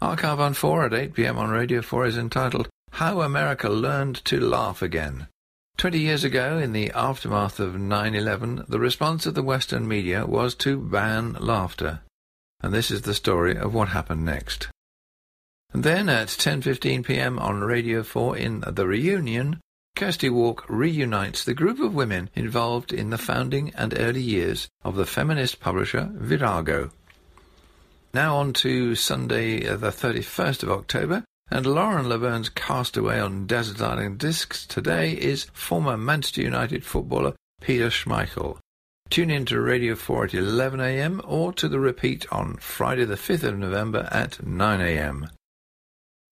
[0.00, 1.38] Archive on 4 at 8 p.m.
[1.38, 5.28] on Radio 4 is entitled How America Learned to Laugh Again.
[5.77, 10.55] Twenty years ago, in the aftermath of 9-11, the response of the Western media was
[10.57, 12.01] to ban laughter.
[12.61, 14.68] And this is the story of what happened next.
[15.74, 17.39] And then at 10.15 p.m.
[17.39, 19.61] on Radio 4 in The Reunion,
[19.95, 24.97] Kirsty Wark reunites the group of women involved in the founding and early years of
[24.97, 26.91] the feminist publisher Virago.
[28.14, 33.80] Now on to Sunday, uh, the 31st of October, and Lauren Laverne's Castaway on Desert
[33.80, 38.59] Island Discs today is former Manchester United footballer Peter Schmeichel.
[39.11, 43.44] Tune in to Radio 4 at 11am or to the repeat on Friday the 5th
[43.44, 45.28] of November at 9am.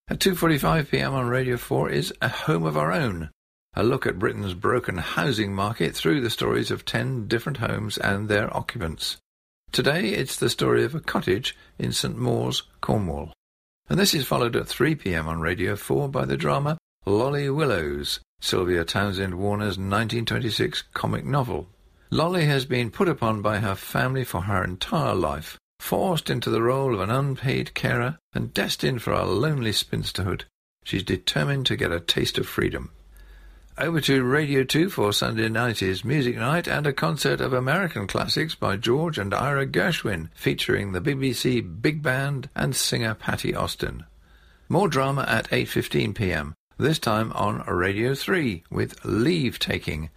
[0.08, 3.30] At 2.45pm on Radio 4 is A Home of Our Own,
[3.74, 8.28] a look at Britain's broken housing market through the stories of 10 different homes and
[8.28, 9.18] their occupants.
[9.70, 13.32] Today it's the story of a cottage in St Mawes, Cornwall.
[13.89, 18.82] And this is followed at 3pm on Radio 4 by the drama Lolly Willowes, Sylvia
[18.82, 21.68] Townsend Warner's 1926 comic novel.
[22.11, 26.62] Lolly has been put upon by her family for her entire life, forced into the
[26.62, 30.45] role of an unpaid carer and destined for a lonely spinsterhood.
[30.85, 32.91] She's determined to get a taste of freedom.
[33.76, 38.06] Over to Radio 2 for Sunday night is Music Night and a concert of American
[38.06, 44.04] classics by George and Ira Gershwin, featuring the BBC Big Band and singer Patti Austin.
[44.68, 50.08] More drama at 8.15pm, this time on Radio 3 with Leave Taking,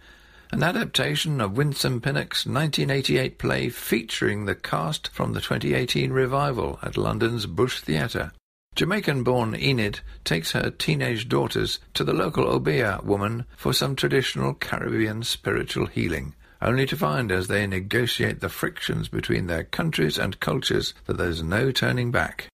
[0.52, 6.96] an adaptation of Winsome Pinnock's 1988 play featuring the cast from the 2018 revival at
[6.96, 8.30] London's Bush Theatre.
[8.78, 15.24] Jamaican-born Enid takes her teenage daughters to the local Obeah woman for some traditional Caribbean
[15.24, 20.94] spiritual healing, only to find as they negotiate the frictions between their countries and cultures
[21.06, 22.46] that there's no turning back.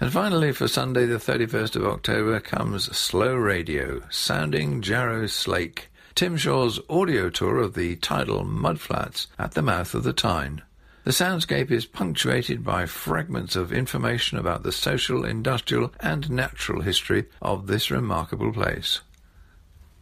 [0.00, 6.38] And finally, for Sunday the 31st of October comes Slow Radio, sounding Jarrow Slake, Tim
[6.38, 10.62] Shaw's audio tour of the tidal mudflats at the mouth of the Tyne.
[11.06, 17.26] The soundscape is punctuated by fragments of information about the social, industrial, and natural history
[17.40, 19.02] of this remarkable place.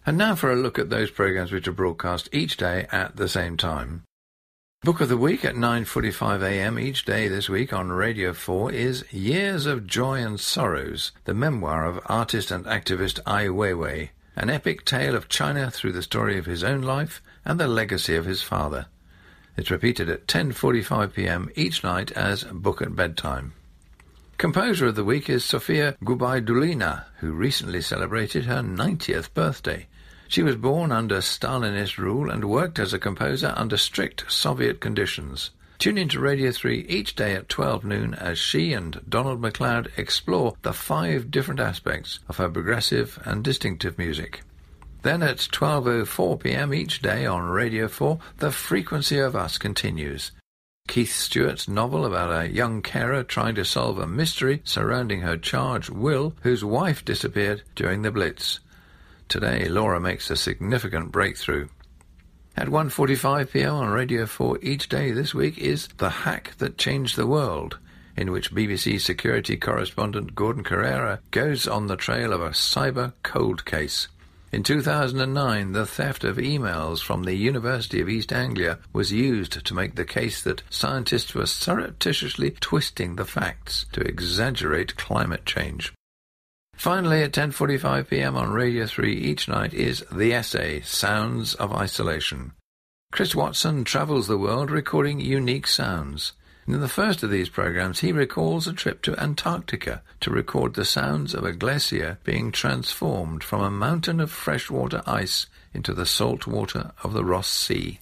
[0.07, 3.29] And now for a look at those programs which are broadcast each day at the
[3.29, 4.05] same time.
[4.83, 9.67] Book of the Week at 9.45am each day this week on Radio 4 is Years
[9.67, 15.15] of Joy and Sorrows, the memoir of artist and activist Ai Weiwei, an epic tale
[15.15, 18.87] of China through the story of his own life and the legacy of his father.
[19.57, 21.49] It's repeated at 10:45 p.m.
[21.55, 23.53] each night as book at bedtime.
[24.37, 29.87] Composer of the week is Sofia Gubaidulina, who recently celebrated her 90th birthday.
[30.27, 35.51] She was born under Stalinist rule and worked as a composer under strict Soviet conditions.
[35.79, 39.93] Tune in to Radio 3 each day at 12 noon as she and Donald Macleod
[39.97, 44.43] explore the five different aspects of her progressive and distinctive music.
[45.05, 50.33] Then at 12.04 pm each day on Radio 4, The Frequency of Us continues.
[50.89, 55.91] Keith Stuart's novel about a young carer trying to solve a mystery surrounding her charge
[55.91, 58.61] Will, whose wife disappeared during the Blitz.
[59.29, 61.69] Today, Laura makes a significant breakthrough.
[62.57, 67.27] At 1.45pm on Radio 4 each day this week is The Hack That Changed the
[67.27, 67.77] World,
[68.17, 73.67] in which BBC security correspondent Gordon Corera goes on the trail of a cyber cold
[73.67, 74.09] case.
[74.55, 79.75] In 2009, the theft of emails from the University of East Anglia was used to
[79.75, 85.93] make the case that scientists were surreptitiously twisting the facts to exaggerate climate change.
[86.77, 88.37] Finally, at 10:45 p.m.
[88.37, 92.53] on Radio 3 each night is the essay Sounds of Isolation.
[93.11, 96.33] Chris Watson travels the world recording unique sounds.
[96.67, 100.85] In the first of these programs, he recalls a trip to Antarctica to record the
[100.85, 106.47] sounds of a glacier being transformed from a mountain of freshwater ice into the salt
[106.47, 107.99] water of the Ross Sea.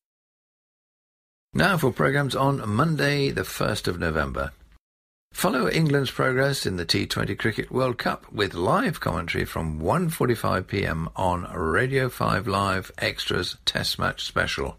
[1.53, 4.53] Now for programs on Monday, the 1st of November.
[5.33, 11.51] Follow England's progress in the T20 Cricket World Cup with live commentary from 1.45pm on
[11.53, 14.79] Radio 5 Live Extras Test Match Special.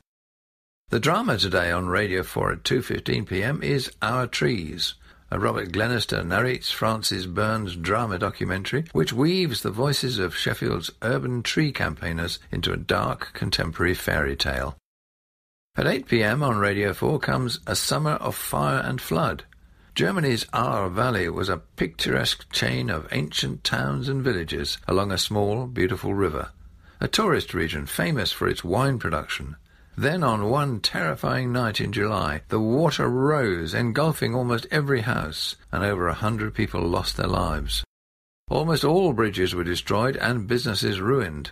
[0.94, 4.94] The drama today on Radio 4 at 2.15pm is Our Trees.
[5.32, 11.42] A Robert Glenister narrates Frances Byrnes' drama documentary, which weaves the voices of Sheffield's urban
[11.42, 14.78] tree campaigners into a dark contemporary fairy tale.
[15.76, 19.46] At 8pm on Radio 4 comes A Summer of Fire and Flood,
[19.96, 25.66] Germany's Ahr Valley was a picturesque chain of ancient towns and villages along a small,
[25.66, 26.52] beautiful river,
[27.02, 29.56] a tourist region famous for its wine production.
[29.96, 35.84] Then on one terrifying night in July, the water rose, engulfing almost every house, and
[35.84, 37.84] over a hundred people lost their lives.
[38.50, 41.52] Almost all bridges were destroyed and businesses ruined.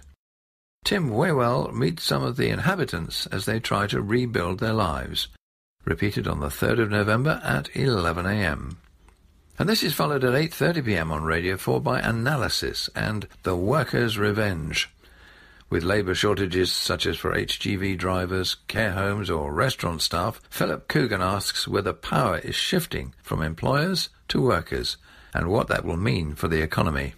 [0.83, 5.27] Tim Waywell meets some of the inhabitants as they try to rebuild their lives
[5.85, 8.75] repeated on the 3rd of November at 11am.
[9.57, 14.89] And this is followed at 8.30pm on Radio 4 by Analysis and The Worker's Revenge.
[15.71, 21.21] With labour shortages such as for HGV drivers, care homes or restaurant staff, Philip Coggan
[21.21, 24.97] asks whether power is shifting from employers to workers
[25.33, 27.13] and what that will mean for the economy.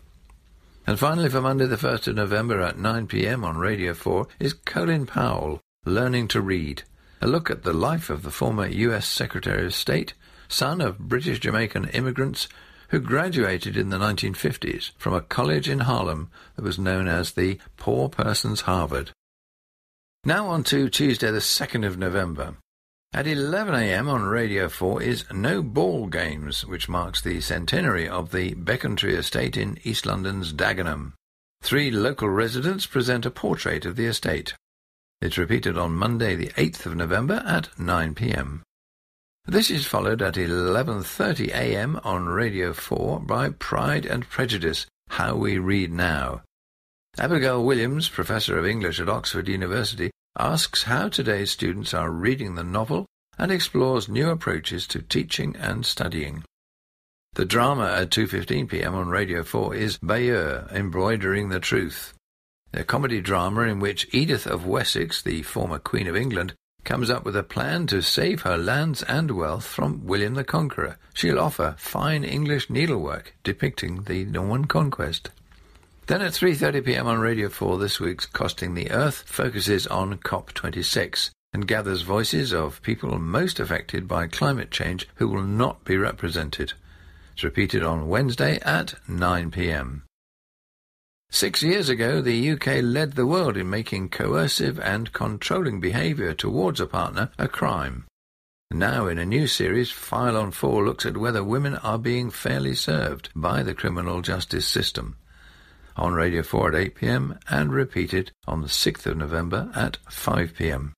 [0.86, 5.08] And finally, for Monday the 1st of November at 9pm on Radio 4 is Colin
[5.08, 6.84] Powell, Learning to Read,
[7.24, 10.14] a look at the life of the former US Secretary of State,
[10.48, 12.48] son of British Jamaican immigrants
[12.94, 17.58] who graduated in the 1950s from a college in Harlem that was known as the
[17.76, 19.10] Poor Person's Harvard.
[20.24, 22.58] Now on to Tuesday the 2nd of November.
[23.12, 28.54] At 11am on Radio 4 is No Ball Games, which marks the centenary of the
[28.54, 31.14] Becontree estate in East London's Dagenham.
[31.64, 34.54] Three local residents present a portrait of the estate.
[35.20, 38.62] It's repeated on Monday the 8th of November at 9pm.
[39.46, 42.00] This is followed at 11.30 a.m.
[42.06, 46.44] on Radio 4 by Pride and Prejudice, How We Read Now.
[47.18, 52.64] Abigail Williams, Professor of English at Oxford University, asks how today's students are reading the
[52.64, 53.06] novel
[53.38, 56.46] and explores new approaches to teaching and studying.
[57.34, 62.14] The drama at 2.15pm on Radio 4 is Bayeux, Embroidering the Truth,
[62.74, 66.54] a comedy drama in which Edith of Wessex, the former Queen of England,
[66.84, 70.98] comes up with a plan to save her lands and wealth from William the Conqueror.
[71.14, 75.30] She'll offer fine English needlework depicting the Norman conquest.
[76.08, 81.68] Then at 3.30pm on Radio 4 this week's Costing the Earth focuses on COP26 and
[81.68, 86.74] gathers voices of people most affected by climate change who will not be represented.
[87.34, 90.02] It's repeated on Wednesday at 9pm.
[91.34, 96.80] Six years ago, the UK led the world in making coercive and controlling behaviour towards
[96.80, 98.06] a partner a crime.
[98.70, 102.76] Now, in a new series, File on 4 looks at whether women are being fairly
[102.76, 105.18] served by the criminal justice system.
[105.96, 110.92] On Radio 4 at 8pm and repeated on the 6th of November at 5pm.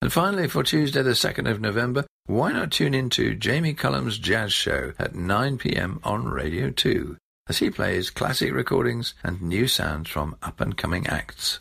[0.00, 4.18] And finally, for Tuesday, the 2nd of November, why not tune in to Jamie Cullum's
[4.18, 7.16] Jazz Show at 9pm on Radio 2?
[7.48, 11.58] As he plays classic recordings and new sounds from up-and-coming acts.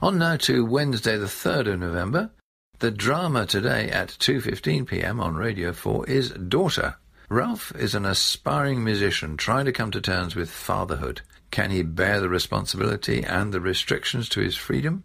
[0.00, 2.30] On now to Wednesday the 3rd of November.
[2.78, 6.96] The drama today at 2.15pm on Radio 4 is Daughter.
[7.28, 11.20] Ralph is an aspiring musician trying to come to terms with fatherhood.
[11.50, 15.04] Can he bear the responsibility and the restrictions to his freedom?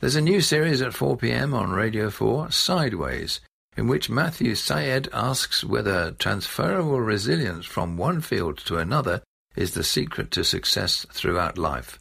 [0.00, 3.40] There's a new series at 4pm on Radio 4, Sideways,
[3.76, 9.22] in which Matthew Syed asks whether transferable resilience from one field to another
[9.54, 11.98] is the secret to success throughout life.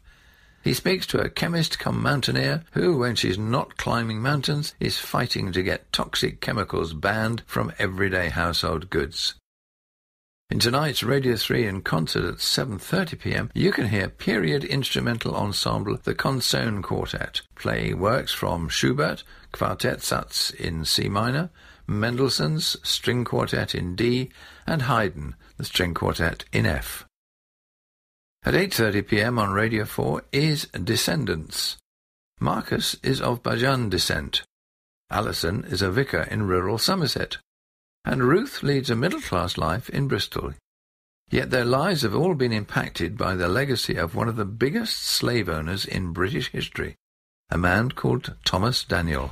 [0.64, 5.52] He speaks to a chemist come mountaineer who, when she's not climbing mountains, is fighting
[5.52, 9.36] to get toxic chemicals banned from everyday household goods.
[10.50, 16.14] In tonight's Radio 3 in concert at 7.30pm, you can hear period instrumental ensemble The
[16.14, 21.50] Consone Quartet play works from Schubert, Quartet Satz in C minor,
[21.88, 24.30] Mendelssohn's String Quartet in D,
[24.66, 27.06] and Haydn, the String Quartet in F.
[28.44, 31.78] At 8.30pm on Radio 4 is Descendants.
[32.40, 34.44] Marcus is of Bajan descent.
[35.10, 37.38] Alison is a vicar in rural Somerset
[38.06, 40.54] and Ruth leads a middle-class life in Bristol.
[41.32, 45.00] Yet their lives have all been impacted by the legacy of one of the biggest
[45.00, 46.96] slave owners in British history,
[47.50, 49.32] a man called Thomas Daniel.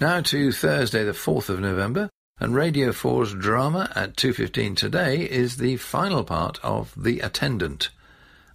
[0.00, 2.08] Now to Thursday the 4th of November,
[2.38, 7.90] and Radio 4's drama at 2.15 today is the final part of The Attendant,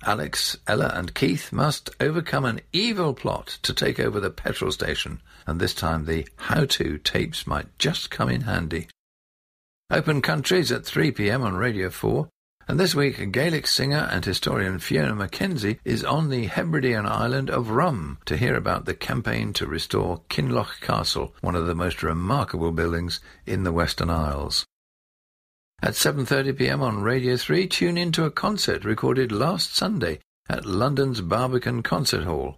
[0.03, 5.21] Alex, Ella and Keith must overcome an evil plot to take over the petrol station,
[5.45, 8.87] and this time the how-to tapes might just come in handy.
[9.91, 12.27] Open Countries at 3pm on Radio 4,
[12.67, 17.69] and this week Gaelic singer and historian Fiona Mackenzie is on the Hebridean island of
[17.69, 22.71] Rum to hear about the campaign to restore Kinloch Castle, one of the most remarkable
[22.71, 24.65] buildings in the Western Isles.
[25.81, 30.19] At 7.30pm on Radio 3, tune in to a concert recorded last Sunday
[30.49, 32.57] at London's Barbican Concert Hall.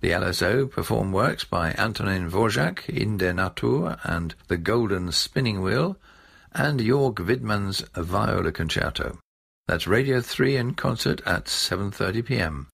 [0.00, 5.96] The LSO perform works by Antonin Dvorak, In der Natur and The Golden Spinning Wheel,
[6.52, 9.18] and Jörg Widmann's Viola Concerto.
[9.66, 12.66] That's Radio 3 in concert at 7.30pm.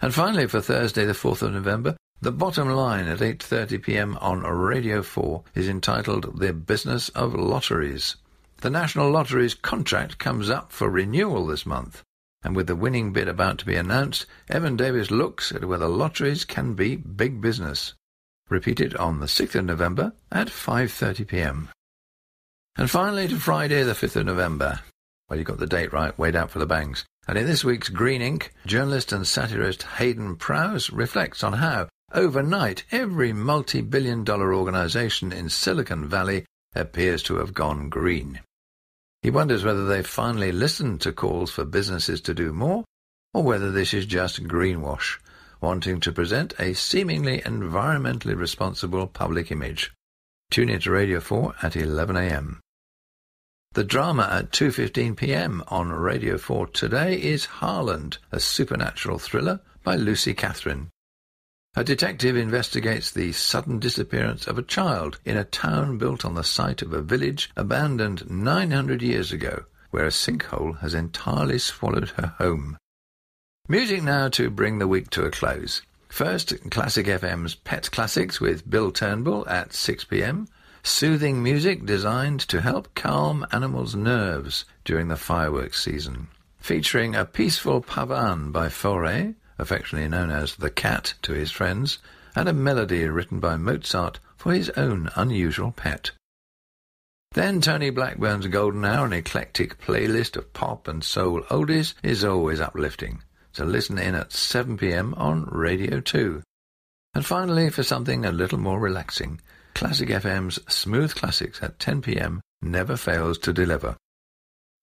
[0.00, 5.02] And finally, for Thursday the 4th of November, the bottom line at 8.30pm on Radio
[5.02, 8.16] 4 is entitled The Business of Lotteries.
[8.62, 12.02] The National Lottery's contract comes up for renewal this month,
[12.42, 16.44] and with the winning bid about to be announced, Evan Davis looks at whether lotteries
[16.44, 17.94] can be big business.
[18.48, 21.68] Repeated on the 6th of November at 5.30pm.
[22.76, 24.80] And finally to Friday the 5th of November.
[25.28, 27.04] Well, you got the date right, wait out for the bangs.
[27.26, 32.84] And in this week's Green Ink, journalist and satirist Heydon Prowse reflects on how, overnight,
[32.92, 36.44] every multi-billion dollar organization in Silicon Valley
[36.76, 38.40] appears to have gone green.
[39.22, 42.84] He wonders whether they've finally listened to calls for businesses to do more,
[43.34, 45.18] or whether this is just greenwash,
[45.60, 49.92] wanting to present a seemingly environmentally responsible public image.
[50.52, 52.60] Tune in to Radio 4 at 11am.
[53.76, 55.62] The drama at 2:15 p.m.
[55.68, 60.88] on Radio 4 today is Harland, a supernatural thriller by Lucy Catherine.
[61.74, 66.42] A detective investigates the sudden disappearance of a child in a town built on the
[66.42, 72.28] site of a village abandoned 900 years ago, where a sinkhole has entirely swallowed her
[72.38, 72.78] home.
[73.68, 75.82] Music now to bring the week to a close.
[76.08, 80.48] First, Classic FM's Pet Classics with Bill Turnbull at 6 p.m.
[80.86, 86.28] Soothing music designed to help calm animals' nerves during the fireworks season.
[86.58, 91.98] Featuring a peaceful pavan by Fauré, affectionately known as the cat to his friends,
[92.36, 96.12] and a melody written by Mozart for his own unusual pet.
[97.32, 102.60] Then Tony Blackburn's Golden Hour, an eclectic playlist of pop and soul oldies, is always
[102.60, 103.24] uplifting.
[103.52, 106.42] So listen in at 7pm on Radio 2.
[107.12, 109.40] And finally, for something a little more relaxing,
[109.76, 113.94] Classic FM's Smooth Classics at 10pm never fails to deliver.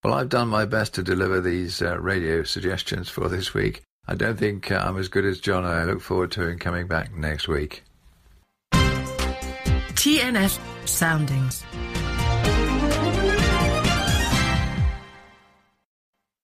[0.03, 3.81] Well, I've done my best to deliver these uh, radio suggestions for this week.
[4.07, 5.65] I don't think uh, I'm as good as John.
[5.65, 7.81] I look forward to him coming back next week.
[9.95, 11.63] TNS Soundings.